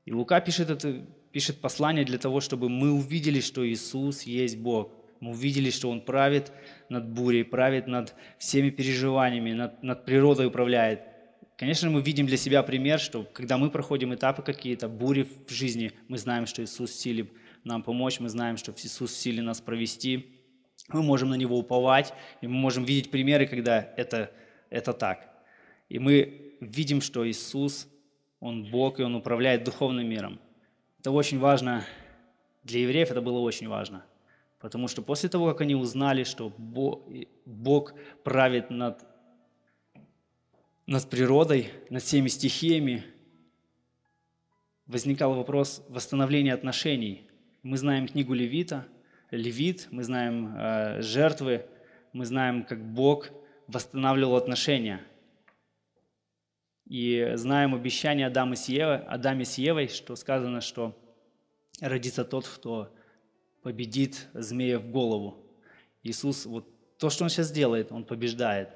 И 0.05 0.11
Лука 0.11 0.41
пишет, 0.41 0.69
это, 0.69 1.05
пишет 1.31 1.61
послание 1.61 2.03
для 2.03 2.17
того, 2.17 2.41
чтобы 2.41 2.67
мы 2.67 2.91
увидели, 2.91 3.39
что 3.39 3.65
Иисус 3.67 4.23
есть 4.23 4.57
Бог. 4.57 4.91
Мы 5.21 5.31
увидели, 5.31 5.69
что 5.69 5.89
Он 5.89 6.01
правит 6.01 6.51
над 6.89 7.07
бурей, 7.07 7.45
правит 7.45 7.87
над 7.87 8.13
всеми 8.39 8.71
переживаниями, 8.71 9.53
над, 9.53 9.81
над 9.83 10.03
природой 10.03 10.47
управляет. 10.47 11.01
Конечно, 11.55 11.89
мы 11.89 12.01
видим 12.01 12.25
для 12.25 12.37
себя 12.37 12.61
пример, 12.63 12.99
что 12.99 13.23
когда 13.23 13.57
мы 13.57 13.69
проходим 13.69 14.13
этапы 14.13 14.41
какие-то, 14.41 14.89
бури 14.89 15.27
в 15.47 15.51
жизни, 15.51 15.93
мы 16.09 16.17
знаем, 16.17 16.45
что 16.45 16.61
Иисус 16.61 16.89
в 16.89 16.99
силе 16.99 17.27
нам 17.63 17.83
помочь, 17.83 18.19
мы 18.19 18.29
знаем, 18.29 18.57
что 18.57 18.71
Иисус 18.71 19.11
в 19.11 19.17
силе 19.17 19.41
нас 19.41 19.61
провести. 19.61 20.37
Мы 20.89 21.03
можем 21.03 21.29
на 21.29 21.35
Него 21.35 21.57
уповать, 21.57 22.13
и 22.41 22.47
мы 22.47 22.53
можем 22.53 22.83
видеть 22.83 23.11
примеры, 23.11 23.45
когда 23.47 23.93
это 23.97 24.31
это 24.71 24.93
так. 24.93 25.29
И 25.89 25.99
мы 25.99 26.55
видим, 26.61 27.01
что 27.01 27.29
Иисус, 27.29 27.87
Он 28.39 28.71
Бог, 28.71 28.99
и 28.99 29.03
Он 29.03 29.15
управляет 29.15 29.63
духовным 29.63 30.09
миром. 30.09 30.39
Это 30.99 31.11
очень 31.11 31.37
важно, 31.37 31.85
для 32.63 32.79
евреев 32.79 33.11
это 33.11 33.21
было 33.21 33.39
очень 33.39 33.67
важно. 33.67 34.03
Потому 34.59 34.87
что 34.87 35.01
после 35.01 35.29
того, 35.29 35.47
как 35.47 35.61
они 35.61 35.75
узнали, 35.75 36.23
что 36.23 36.49
Бог 37.45 37.93
правит 38.23 38.69
над, 38.69 39.03
над 40.85 41.09
природой, 41.09 41.71
над 41.89 42.03
всеми 42.03 42.27
стихиями, 42.27 43.03
возникал 44.85 45.33
вопрос 45.33 45.83
восстановления 45.89 46.53
отношений. 46.53 47.27
Мы 47.63 47.77
знаем 47.77 48.07
книгу 48.07 48.33
Левита, 48.33 48.87
Левит, 49.29 49.87
мы 49.91 50.03
знаем 50.03 50.55
э, 50.57 51.01
жертвы, 51.03 51.67
мы 52.11 52.25
знаем, 52.25 52.63
как 52.63 52.83
Бог 52.83 53.29
восстанавливал 53.67 54.35
отношения. 54.35 54.99
И 56.87 57.33
знаем 57.35 57.75
обещание 57.75 58.25
Адама 58.25 58.55
с 58.55 58.67
Евой, 58.67 58.97
Адаме 59.05 59.45
с 59.45 59.59
Евой, 59.59 59.89
что 59.89 60.15
сказано, 60.15 60.59
что 60.59 60.97
родится 61.79 62.25
тот, 62.25 62.47
кто 62.47 62.91
победит 63.61 64.27
змея 64.33 64.79
в 64.79 64.89
голову. 64.89 65.45
Иисус, 66.01 66.47
вот 66.47 66.67
то, 66.97 67.11
что 67.11 67.25
Он 67.25 67.29
сейчас 67.29 67.51
делает, 67.51 67.91
Он 67.91 68.03
побеждает. 68.03 68.69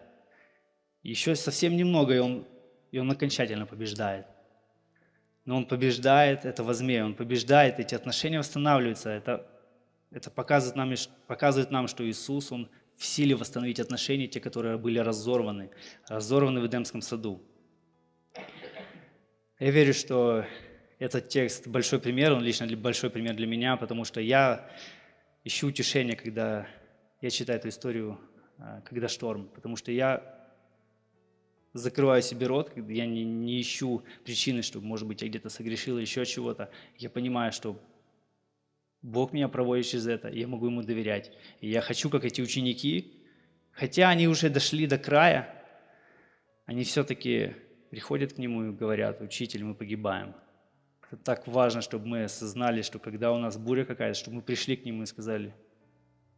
Еще 1.01 1.34
совсем 1.34 1.76
немного, 1.76 2.14
и 2.14 2.20
Он, 2.20 2.45
и 2.91 2.99
он 2.99 3.10
окончательно 3.10 3.66
побеждает. 3.66 4.28
Но 5.46 5.58
Он 5.58 5.66
побеждает 5.66 6.46
этого 6.46 6.74
змея, 6.74 7.06
Он 7.06 7.14
побеждает, 7.14 7.80
эти 7.80 7.96
отношения 7.96 8.39
восстанавливаются. 8.39 9.10
Это, 9.10 9.48
это 10.12 10.32
показывает, 10.32 10.76
нам, 10.76 10.93
показывает 11.28 11.72
нам, 11.72 11.88
что 11.88 12.08
Иисус, 12.08 12.52
Он 12.52 12.70
в 12.96 13.06
силе 13.06 13.36
восстановить 13.36 13.80
отношения, 13.80 14.28
те, 14.28 14.39
которые 14.39 14.78
были 14.78 15.00
разорваны, 15.00 15.70
разорваны 16.08 16.62
в 16.62 16.68
Эдемском 16.68 17.02
саду. 17.02 17.41
Я 19.60 19.72
верю, 19.72 19.93
что 19.93 20.46
этот 21.00 21.30
текст 21.30 21.68
большой 21.68 22.00
пример, 22.00 22.34
он 22.34 22.41
лично 22.41 22.68
большой 22.76 23.10
пример 23.10 23.36
для 23.36 23.48
меня, 23.48 23.78
потому 23.78 24.06
что 24.06 24.22
я 24.22 24.70
ищу 25.43 25.68
утешение, 25.68 26.16
когда 26.16 26.68
я 27.22 27.30
читаю 27.30 27.60
эту 27.60 27.70
историю 27.70 28.20
а, 28.58 28.82
когда 28.82 29.08
шторм, 29.08 29.50
потому 29.50 29.76
что 29.76 29.91
я 29.91 30.35
закрываю 31.76 32.21
себе 32.21 32.47
рот, 32.47 32.71
я 32.76 33.05
не, 33.05 33.26
не 33.26 33.59
ищу 33.59 34.01
причины, 34.23 34.61
чтобы, 34.61 34.86
может 34.86 35.07
быть, 35.07 35.21
я 35.21 35.28
где-то 35.28 35.49
согрешил 35.49 35.99
еще 35.99 36.26
чего-то. 36.26 36.69
Я 36.97 37.09
понимаю, 37.09 37.51
что 37.51 37.78
Бог 39.01 39.34
меня 39.34 39.49
проводит 39.49 39.86
через 39.86 40.07
это, 40.07 40.30
я 40.30 40.47
могу 40.47 40.67
Ему 40.67 40.84
доверять. 40.84 41.32
И 41.59 41.69
я 41.69 41.82
хочу, 41.82 42.09
как 42.09 42.23
эти 42.23 42.41
ученики, 42.41 43.13
хотя 43.71 44.09
они 44.09 44.28
уже 44.28 44.49
дошли 44.49 44.88
до 44.88 44.97
края, 44.97 45.53
они 46.65 46.86
все-таки 46.86 47.53
приходят 47.89 48.34
к 48.34 48.38
Нему 48.38 48.63
и 48.63 48.71
говорят, 48.71 49.21
«Учитель, 49.21 49.65
мы 49.65 49.76
погибаем». 49.76 50.34
Это 51.11 51.17
так 51.17 51.45
важно, 51.45 51.82
чтобы 51.82 52.07
мы 52.07 52.23
осознали, 52.23 52.82
что 52.84 52.99
когда 52.99 53.34
у 53.34 53.38
нас 53.38 53.57
буря 53.57 53.84
какая-то, 53.84 54.17
чтобы 54.17 54.38
мы 54.38 54.41
пришли 54.41 54.78
к 54.78 54.86
Нему 54.86 55.03
и 55.03 55.05
сказали, 55.05 55.53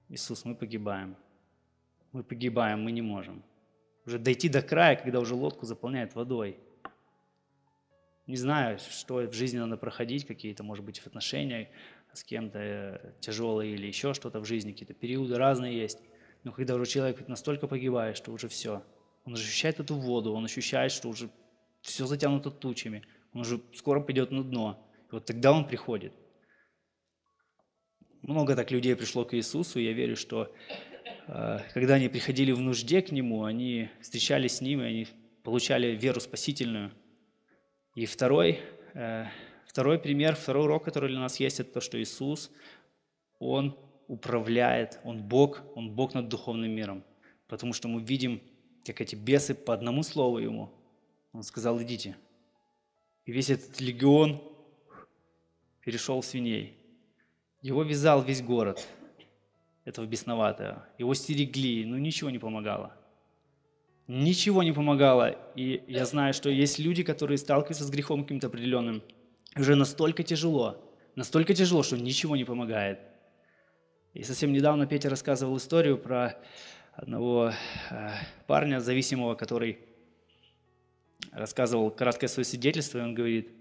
«Иисус, 0.10 0.46
мы 0.46 0.56
погибаем. 0.56 1.16
Мы 2.12 2.24
погибаем, 2.24 2.82
мы 2.82 2.92
не 2.92 3.04
можем». 3.04 3.44
Уже 4.08 4.20
дойти 4.20 4.48
до 4.48 4.62
края, 4.62 4.96
когда 4.96 5.20
уже 5.20 5.36
лодку 5.36 5.66
заполняет 5.66 6.16
водой. 6.16 6.58
Не 8.26 8.38
знаю, 8.38 8.80
что 8.80 9.16
в 9.16 9.34
жизни 9.34 9.58
надо 9.58 9.76
проходить, 9.76 10.26
какие-то, 10.26 10.64
может 10.64 10.86
быть, 10.86 11.00
в 11.00 11.08
отношениях 11.08 11.68
с 12.14 12.24
кем-то 12.24 12.60
э, 12.60 13.14
тяжелые 13.20 13.74
или 13.74 13.86
еще 13.86 14.14
что-то 14.14 14.40
в 14.40 14.46
жизни, 14.46 14.72
какие-то 14.72 14.94
периоды 14.94 15.36
разные 15.38 15.78
есть. 15.78 16.00
Но 16.46 16.54
когда 16.54 16.76
уже 16.76 16.86
человек 16.86 17.28
настолько 17.28 17.68
погибает, 17.68 18.16
что 18.16 18.32
уже 18.32 18.48
все, 18.48 18.82
он 19.26 19.34
ощущает 19.34 19.82
эту 19.82 19.96
воду, 19.96 20.34
он 20.34 20.46
ощущает, 20.46 20.94
что 20.94 21.10
уже 21.10 21.30
все 21.82 22.06
затянуто 22.06 22.50
тучами, 22.50 23.04
он 23.34 23.42
уже 23.42 23.62
скоро 23.76 24.00
пойдет 24.00 24.32
на 24.32 24.44
дно. 24.44 24.90
И 25.10 25.16
вот 25.16 25.26
тогда 25.26 25.52
он 25.52 25.68
приходит. 25.68 26.14
Много 28.22 28.56
так 28.56 28.72
людей 28.72 28.96
пришло 28.96 29.26
к 29.26 29.34
Иисусу, 29.34 29.80
и 29.80 29.84
я 29.84 29.92
верю, 29.92 30.16
что 30.16 30.54
когда 31.74 31.96
они 31.96 32.08
приходили 32.08 32.54
в 32.54 32.62
нужде 32.62 33.02
к 33.02 33.12
Нему, 33.12 33.44
они 33.44 33.90
встречались 34.00 34.58
с 34.58 34.62
Ним, 34.62 34.82
и 34.82 34.86
они 34.86 35.08
получали 35.44 35.88
веру 35.88 36.22
спасительную. 36.22 36.92
И 37.96 38.06
второй, 38.06 38.60
э, 38.94 39.26
второй 39.66 40.00
пример, 40.00 40.36
второй 40.36 40.64
урок, 40.64 40.86
который 40.86 41.10
для 41.10 41.20
нас 41.20 41.40
есть, 41.40 41.60
это 41.60 41.74
то, 41.74 41.82
что 41.82 42.02
Иисус, 42.02 42.50
Он 43.40 43.78
управляет, 44.08 45.00
Он 45.04 45.22
Бог, 45.22 45.64
Он 45.76 45.92
Бог 45.92 46.14
над 46.14 46.30
духовным 46.30 46.72
миром. 46.72 47.04
Потому 47.48 47.74
что 47.74 47.88
мы 47.88 48.02
видим, 48.02 48.42
как 48.86 49.02
эти 49.02 49.16
бесы 49.16 49.54
по 49.54 49.74
одному 49.74 50.04
слову 50.04 50.40
Ему, 50.40 50.72
Он 51.34 51.44
сказал, 51.44 51.82
идите. 51.82 52.16
И 53.26 53.34
весь 53.34 53.50
этот 53.50 53.82
легион 53.82 54.42
перешел 55.82 56.22
в 56.22 56.26
свиней. 56.26 56.78
Его 57.62 57.84
вязал 57.84 58.22
весь 58.24 58.42
город, 58.42 58.88
этого 59.88 60.06
бесноватого. 60.06 60.86
Его 60.98 61.14
стерегли, 61.14 61.86
но 61.86 61.98
ничего 61.98 62.30
не 62.30 62.40
помогало. 62.40 62.92
Ничего 64.08 64.62
не 64.62 64.74
помогало. 64.74 65.38
И 65.56 65.82
я 65.88 66.06
знаю, 66.06 66.34
что 66.34 66.50
есть 66.50 66.78
люди, 66.78 67.04
которые 67.04 67.38
сталкиваются 67.38 67.86
с 67.86 67.90
грехом 67.90 68.24
каким-то 68.24 68.48
определенным. 68.48 69.02
Уже 69.56 69.76
настолько 69.76 70.24
тяжело, 70.24 70.78
настолько 71.16 71.54
тяжело, 71.54 71.84
что 71.84 71.98
ничего 71.98 72.36
не 72.36 72.44
помогает. 72.44 73.00
И 74.14 74.24
совсем 74.24 74.52
недавно 74.52 74.88
Петя 74.88 75.10
рассказывал 75.10 75.56
историю 75.56 75.98
про 75.98 76.38
одного 76.94 77.54
э, 77.90 78.10
парня 78.46 78.82
зависимого, 78.82 79.36
который 79.36 79.80
рассказывал 81.32 81.92
краткое 81.92 82.28
свое 82.28 82.44
свидетельство, 82.44 82.98
и 82.98 83.02
он 83.02 83.14
говорит, 83.14 83.52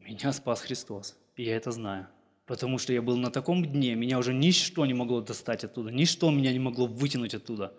меня 0.00 0.32
спас 0.32 0.60
Христос, 0.62 1.16
и 1.36 1.44
я 1.44 1.56
это 1.56 1.70
знаю. 1.70 2.08
Потому 2.48 2.78
что 2.78 2.94
я 2.94 3.02
был 3.02 3.18
на 3.18 3.30
таком 3.30 3.62
дне, 3.62 3.94
меня 3.94 4.18
уже 4.18 4.32
ничто 4.32 4.86
не 4.86 4.94
могло 4.94 5.20
достать 5.20 5.64
оттуда, 5.64 5.90
ничто 5.90 6.30
меня 6.30 6.50
не 6.50 6.58
могло 6.58 6.86
вытянуть 6.86 7.34
оттуда. 7.34 7.74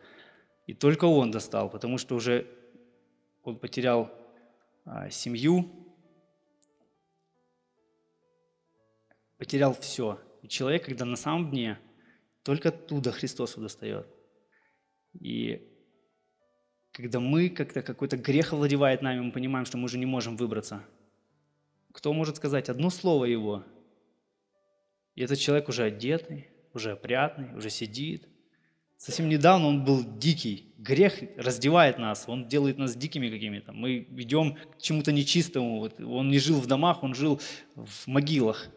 И 0.67 0.76
только 0.76 1.05
он 1.05 1.32
достал, 1.32 1.72
потому 1.72 1.97
что 1.97 2.15
уже 2.15 2.47
он 3.43 3.57
потерял 3.57 4.11
а, 4.86 5.09
семью, 5.09 5.72
потерял 9.39 9.74
все. 9.74 10.20
И 10.43 10.47
человек, 10.47 10.86
когда 10.86 11.03
на 11.03 11.15
самом 11.15 11.49
дне, 11.49 11.80
только 12.43 12.70
оттуда 12.70 13.11
Христос 13.11 13.55
достает. 13.55 14.05
И 15.20 15.67
когда 16.91 17.20
мы, 17.20 17.49
как-то 17.49 17.82
какой-то 17.82 18.17
грех 18.17 18.53
овладевает 18.53 19.01
нами, 19.01 19.20
мы 19.22 19.32
понимаем, 19.32 19.65
что 19.65 19.80
мы 19.80 19.86
уже 19.86 19.97
не 19.97 20.05
можем 20.05 20.38
выбраться. 20.38 20.86
Кто 21.91 22.13
может 22.13 22.36
сказать 22.36 22.70
одно 22.70 22.91
слово 22.91 23.26
его, 23.26 23.65
и 25.20 25.22
этот 25.22 25.38
человек 25.38 25.67
уже 25.67 25.84
одетый, 25.84 26.47
уже 26.74 26.91
опрятный, 26.93 27.53
уже 27.53 27.70
сидит. 27.70 28.26
Совсем 28.95 29.28
недавно 29.28 29.67
он 29.67 29.84
был 29.84 30.01
дикий. 30.17 30.74
Грех 30.78 31.20
раздевает 31.36 31.99
нас, 31.99 32.24
он 32.28 32.47
делает 32.47 32.78
нас 32.78 32.95
дикими 32.95 33.30
какими-то. 33.30 33.74
Мы 33.74 34.07
идем 34.11 34.55
к 34.55 34.82
чему-то 34.82 35.11
нечистому. 35.11 35.89
Он 36.07 36.30
не 36.30 36.39
жил 36.39 36.61
в 36.61 36.67
домах, 36.67 37.03
он 37.03 37.15
жил 37.15 37.41
в 37.76 38.07
могилах. 38.07 38.70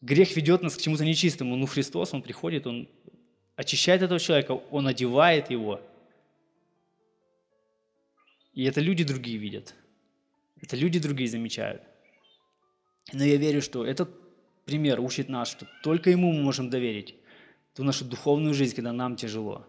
Грех 0.00 0.34
ведет 0.34 0.62
нас 0.62 0.76
к 0.76 0.80
чему-то 0.80 1.04
нечистому. 1.04 1.54
Ну, 1.54 1.66
Христос, 1.66 2.12
Он 2.12 2.22
приходит, 2.22 2.66
Он 2.66 2.88
очищает 3.54 4.02
этого 4.02 4.18
человека, 4.18 4.60
Он 4.72 4.88
одевает 4.88 5.48
его. 5.48 5.80
И 8.52 8.64
это 8.64 8.80
люди 8.80 9.04
другие 9.04 9.38
видят. 9.38 9.76
Это 10.60 10.74
люди 10.74 10.98
другие 10.98 11.28
замечают. 11.30 11.82
Но 13.12 13.22
я 13.22 13.36
верю, 13.36 13.62
что 13.62 13.86
этот 13.86 14.19
пример 14.70 15.00
учит 15.00 15.28
нас, 15.28 15.48
что 15.48 15.66
только 15.82 16.10
Ему 16.10 16.32
мы 16.32 16.42
можем 16.42 16.70
доверить 16.70 17.16
ту 17.74 17.82
нашу 17.82 18.04
духовную 18.04 18.54
жизнь, 18.54 18.76
когда 18.76 18.92
нам 18.92 19.16
тяжело. 19.16 19.66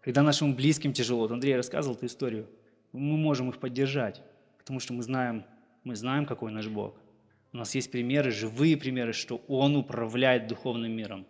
Когда 0.00 0.22
нашим 0.22 0.54
близким 0.54 0.94
тяжело. 0.94 1.20
Вот 1.20 1.32
Андрей 1.32 1.54
рассказывал 1.54 1.96
эту 1.96 2.06
историю. 2.06 2.48
Мы 2.92 3.18
можем 3.18 3.50
их 3.50 3.58
поддержать, 3.58 4.22
потому 4.56 4.80
что 4.80 4.94
мы 4.94 5.02
знаем, 5.02 5.44
мы 5.84 5.96
знаем, 5.96 6.24
какой 6.24 6.50
наш 6.50 6.66
Бог. 6.68 6.94
У 7.52 7.58
нас 7.58 7.74
есть 7.74 7.90
примеры, 7.90 8.30
живые 8.30 8.78
примеры, 8.78 9.12
что 9.12 9.42
Он 9.48 9.76
управляет 9.76 10.46
духовным 10.46 10.92
миром. 10.92 11.26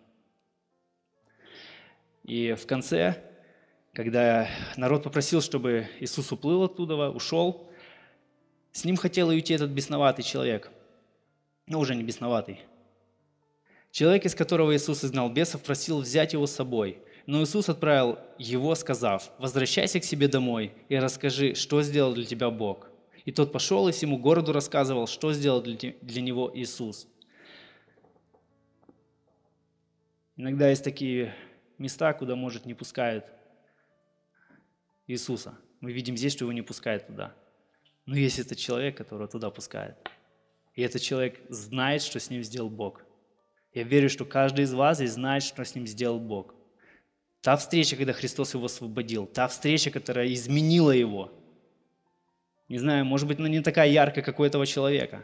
И 2.23 2.53
в 2.53 2.65
конце, 2.67 3.21
когда 3.91 4.47
народ 4.77 5.03
попросил, 5.03 5.41
чтобы 5.41 5.87
Иисус 5.99 6.31
уплыл 6.31 6.63
оттуда, 6.63 7.09
ушел, 7.09 7.69
с 8.71 8.85
ним 8.85 8.95
хотел 8.95 9.27
уйти 9.27 9.53
этот 9.55 9.71
бесноватый 9.71 10.23
человек. 10.23 10.71
Но 11.65 11.79
уже 11.79 11.95
не 11.95 12.03
бесноватый. 12.03 12.61
Человек, 13.97 14.25
из 14.25 14.35
которого 14.35 14.75
Иисус 14.75 15.03
изгнал 15.03 15.27
бесов, 15.27 15.63
просил 15.63 16.01
взять 16.01 16.33
его 16.33 16.45
с 16.45 16.51
собой. 16.51 16.99
Но 17.25 17.41
Иисус 17.41 17.67
отправил 17.67 18.19
его, 18.37 18.75
сказав, 18.75 19.31
«Возвращайся 19.39 19.99
к 19.99 20.03
себе 20.03 20.27
домой 20.27 20.71
и 20.87 20.97
расскажи, 20.97 21.55
что 21.55 21.81
сделал 21.81 22.13
для 22.13 22.23
тебя 22.23 22.51
Бог». 22.51 22.91
И 23.25 23.31
тот 23.31 23.51
пошел 23.51 23.87
и 23.87 23.91
всему 23.91 24.19
городу 24.19 24.53
рассказывал, 24.53 25.07
что 25.07 25.33
сделал 25.33 25.63
для 25.63 26.21
него 26.21 26.51
Иисус. 26.53 27.07
Иногда 30.35 30.69
есть 30.69 30.83
такие 30.83 31.33
места, 31.79 32.13
куда, 32.13 32.35
может, 32.35 32.67
не 32.67 32.75
пускают 32.75 33.25
Иисуса. 35.07 35.57
Мы 35.81 35.91
видим 35.91 36.15
здесь, 36.15 36.33
что 36.33 36.45
его 36.45 36.53
не 36.53 36.61
пускают 36.61 37.07
туда. 37.07 37.33
Но 38.05 38.15
есть 38.15 38.37
этот 38.37 38.59
человек, 38.59 38.95
которого 38.95 39.27
туда 39.27 39.49
пускает. 39.49 39.95
И 40.75 40.83
этот 40.83 41.01
человек 41.01 41.41
знает, 41.49 42.03
что 42.03 42.19
с 42.19 42.29
ним 42.29 42.43
сделал 42.43 42.69
Бог. 42.69 43.06
Я 43.77 43.83
верю, 43.83 44.09
что 44.09 44.25
каждый 44.25 44.65
из 44.65 44.73
вас 44.73 44.97
здесь 44.97 45.11
знает, 45.11 45.43
что 45.43 45.63
с 45.63 45.75
ним 45.75 45.85
сделал 45.85 46.19
Бог. 46.19 46.55
Та 47.41 47.55
встреча, 47.55 47.95
когда 47.95 48.11
Христос 48.11 48.55
его 48.55 48.65
освободил, 48.65 49.27
та 49.27 49.47
встреча, 49.47 49.91
которая 49.91 50.33
изменила 50.33 50.89
его. 50.89 51.31
Не 52.69 52.79
знаю, 52.79 53.05
может 53.05 53.27
быть, 53.27 53.37
она 53.37 53.47
не 53.49 53.61
такая 53.61 53.87
яркая, 53.87 54.23
как 54.23 54.39
у 54.39 54.43
этого 54.43 54.65
человека. 54.65 55.23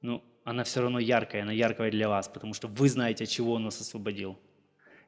Но 0.00 0.24
она 0.42 0.64
все 0.64 0.80
равно 0.80 0.98
яркая, 0.98 1.42
она 1.42 1.52
яркая 1.52 1.92
для 1.92 2.08
вас, 2.08 2.26
потому 2.26 2.54
что 2.54 2.66
вы 2.66 2.88
знаете, 2.88 3.22
от 3.22 3.30
чего 3.30 3.52
Он 3.52 3.62
нас 3.62 3.80
освободил. 3.80 4.36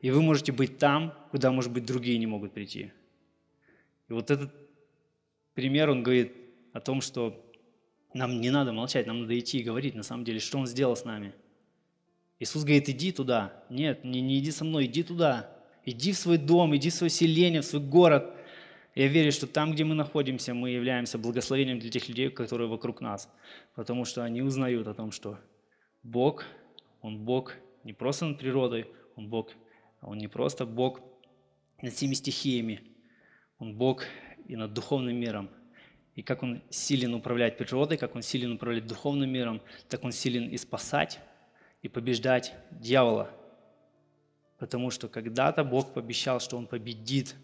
И 0.00 0.12
вы 0.12 0.22
можете 0.22 0.52
быть 0.52 0.78
там, 0.78 1.18
куда, 1.32 1.50
может 1.50 1.72
быть, 1.72 1.84
другие 1.84 2.18
не 2.18 2.28
могут 2.28 2.54
прийти. 2.54 2.92
И 4.08 4.12
вот 4.12 4.30
этот 4.30 4.54
пример, 5.54 5.90
он 5.90 6.04
говорит 6.04 6.32
о 6.72 6.78
том, 6.78 7.00
что 7.00 7.44
нам 8.12 8.40
не 8.40 8.50
надо 8.50 8.72
молчать, 8.72 9.08
нам 9.08 9.22
надо 9.22 9.36
идти 9.36 9.58
и 9.58 9.64
говорить, 9.64 9.96
на 9.96 10.04
самом 10.04 10.22
деле, 10.22 10.38
что 10.38 10.58
Он 10.58 10.68
сделал 10.68 10.94
с 10.94 11.04
нами– 11.04 11.34
Иисус 12.38 12.64
говорит, 12.64 12.88
иди 12.88 13.12
туда. 13.12 13.64
Нет, 13.70 14.04
не, 14.04 14.20
не 14.20 14.38
иди 14.38 14.50
со 14.50 14.64
мной, 14.64 14.86
иди 14.86 15.02
туда. 15.02 15.50
Иди 15.84 16.12
в 16.12 16.16
свой 16.16 16.38
дом, 16.38 16.74
иди 16.74 16.90
в 16.90 16.94
свое 16.94 17.10
селение, 17.10 17.60
в 17.60 17.64
свой 17.64 17.82
город. 17.82 18.34
Я 18.94 19.08
верю, 19.08 19.32
что 19.32 19.46
там, 19.46 19.72
где 19.72 19.84
мы 19.84 19.94
находимся, 19.94 20.54
мы 20.54 20.70
являемся 20.70 21.18
благословением 21.18 21.78
для 21.78 21.90
тех 21.90 22.08
людей, 22.08 22.30
которые 22.30 22.68
вокруг 22.68 23.00
нас. 23.00 23.28
Потому 23.74 24.04
что 24.04 24.24
они 24.24 24.42
узнают 24.42 24.86
о 24.86 24.94
том, 24.94 25.10
что 25.10 25.38
Бог, 26.02 26.44
Он 27.02 27.18
Бог 27.18 27.54
не 27.82 27.92
просто 27.92 28.26
над 28.26 28.38
природой, 28.38 28.86
Он 29.16 29.28
Бог, 29.28 29.50
Он 30.00 30.18
не 30.18 30.28
просто 30.28 30.64
Бог 30.64 31.00
над 31.82 31.92
всеми 31.92 32.14
стихиями, 32.14 32.82
Он 33.58 33.74
Бог 33.74 34.04
и 34.46 34.56
над 34.56 34.72
духовным 34.72 35.16
миром. 35.16 35.50
И 36.14 36.22
как 36.22 36.42
Он 36.42 36.62
силен 36.70 37.14
управлять 37.14 37.58
природой, 37.58 37.98
как 37.98 38.14
Он 38.14 38.22
силен 38.22 38.52
управлять 38.52 38.86
духовным 38.86 39.30
миром, 39.30 39.60
так 39.88 40.04
Он 40.04 40.12
силен 40.12 40.48
и 40.48 40.56
спасать, 40.56 41.20
и 41.84 41.88
побеждать 41.88 42.54
дьявола. 42.70 43.30
Потому 44.58 44.90
что 44.90 45.06
когда-то 45.06 45.64
Бог 45.64 45.92
пообещал, 45.92 46.40
что 46.40 46.56
Он 46.56 46.66
победит 46.66 47.36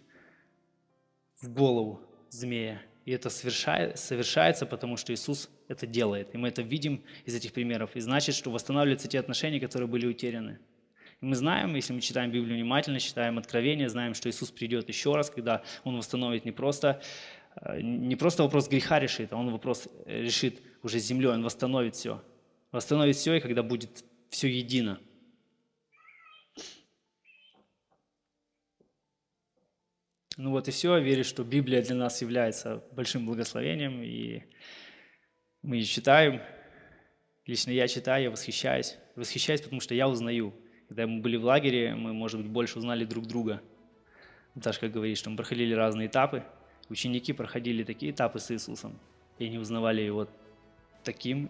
в 1.42 1.52
голову 1.52 2.00
змея. 2.30 2.80
И 3.04 3.12
это 3.12 3.28
совершается, 3.28 4.64
потому 4.64 4.96
что 4.96 5.12
Иисус 5.12 5.50
это 5.68 5.86
делает. 5.86 6.34
И 6.34 6.38
мы 6.38 6.48
это 6.48 6.62
видим 6.62 7.04
из 7.26 7.34
этих 7.34 7.52
примеров. 7.52 7.94
И 7.96 8.00
значит, 8.00 8.34
что 8.34 8.50
восстанавливаются 8.50 9.08
те 9.08 9.20
отношения, 9.20 9.60
которые 9.60 9.88
были 9.88 10.06
утеряны. 10.06 10.58
И 11.20 11.26
мы 11.26 11.34
знаем, 11.34 11.74
если 11.74 11.92
мы 11.92 12.00
читаем 12.00 12.30
Библию 12.30 12.56
внимательно, 12.56 12.98
читаем 12.98 13.36
Откровение, 13.36 13.90
знаем, 13.90 14.14
что 14.14 14.30
Иисус 14.30 14.50
придет 14.50 14.88
еще 14.88 15.14
раз, 15.16 15.28
когда 15.28 15.62
Он 15.84 15.98
восстановит 15.98 16.46
не 16.46 16.52
просто, 16.52 17.02
э, 17.56 17.82
не 17.82 18.16
просто 18.16 18.42
вопрос 18.42 18.68
греха 18.68 18.98
решит, 19.00 19.34
а 19.34 19.36
Он 19.36 19.50
вопрос 19.50 19.86
э, 20.06 20.22
решит 20.22 20.62
уже 20.82 20.98
землей, 20.98 21.32
Он 21.32 21.42
восстановит 21.42 21.94
все. 21.94 22.22
Восстановит 22.72 23.16
все, 23.16 23.34
и 23.34 23.40
когда 23.40 23.62
будет 23.62 24.04
все 24.30 24.48
едино. 24.48 25.00
Ну 30.36 30.50
вот 30.52 30.68
и 30.68 30.70
все. 30.70 30.98
Верю, 30.98 31.24
что 31.24 31.44
Библия 31.44 31.82
для 31.82 31.96
нас 31.96 32.22
является 32.22 32.82
большим 32.92 33.26
благословением, 33.26 34.02
и 34.02 34.42
мы 35.60 35.76
ее 35.76 35.84
читаем. 35.84 36.40
Лично 37.44 37.70
я 37.72 37.86
читаю, 37.88 38.24
я 38.24 38.30
восхищаюсь. 38.30 38.96
Восхищаюсь, 39.16 39.60
потому 39.60 39.80
что 39.82 39.94
я 39.94 40.08
узнаю– 40.08 40.54
когда 40.90 41.06
мы 41.06 41.20
были 41.20 41.36
в 41.36 41.44
лагере, 41.44 41.94
мы, 41.94 42.12
может 42.12 42.40
быть, 42.40 42.50
больше 42.50 42.76
узнали 42.76 43.04
друг 43.04 43.28
друга. 43.28 43.62
Наташа, 44.56 44.80
как 44.80 44.90
говоришь, 44.90 45.18
что 45.18 45.30
мы 45.30 45.36
проходили 45.36 45.72
разные 45.72 46.08
этапы. 46.08 46.42
Ученики 46.88 47.32
проходили 47.32 47.84
такие 47.84 48.10
этапы 48.10 48.40
с 48.40 48.50
Иисусом, 48.50 48.98
и 49.38 49.46
они 49.46 49.58
узнавали 49.58 50.02
его 50.02 50.26
таким, 51.04 51.48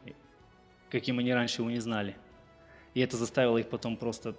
каким 0.90 1.20
они 1.20 1.32
раньше 1.32 1.62
его 1.62 1.70
не 1.70 1.78
знали. 1.78 2.18
И 2.94 3.00
это 3.00 3.16
заставило 3.16 3.58
их 3.58 3.68
потом 3.68 3.96
просто 3.96 4.34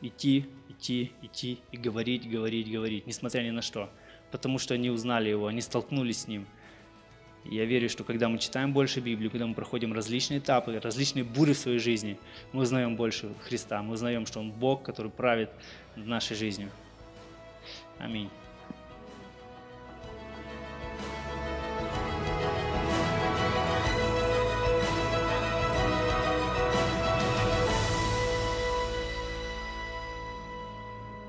идти, 0.00 0.46
идти, 0.68 1.12
идти 1.22 1.60
и 1.72 1.76
говорить, 1.76 2.28
говорить, 2.28 2.70
говорить, 2.70 3.06
несмотря 3.06 3.42
ни 3.42 3.50
на 3.50 3.62
что. 3.62 3.90
Потому 4.30 4.58
что 4.58 4.74
они 4.74 4.90
узнали 4.90 5.28
его, 5.28 5.46
они 5.46 5.60
столкнулись 5.60 6.22
с 6.22 6.28
ним– 6.28 6.46
я 7.44 7.66
верю, 7.66 7.90
что 7.90 8.04
когда 8.04 8.28
мы 8.28 8.38
читаем 8.38 8.72
больше 8.72 9.00
Библию, 9.00 9.30
когда 9.30 9.46
мы 9.46 9.54
проходим 9.54 9.92
различные 9.92 10.38
этапы, 10.38 10.80
различные 10.80 11.24
бури 11.24 11.52
в 11.52 11.58
своей 11.58 11.78
жизни, 11.78 12.18
мы 12.52 12.62
узнаем 12.62 12.96
больше 12.96 13.34
Христа, 13.42 13.82
мы 13.82 13.94
узнаем, 13.94 14.24
что 14.24 14.40
Он 14.40 14.50
Бог, 14.50 14.82
который 14.82 15.10
правит 15.10 15.50
нашей 15.94 16.36
жизнью. 16.36 16.70
Аминь. 17.98 18.30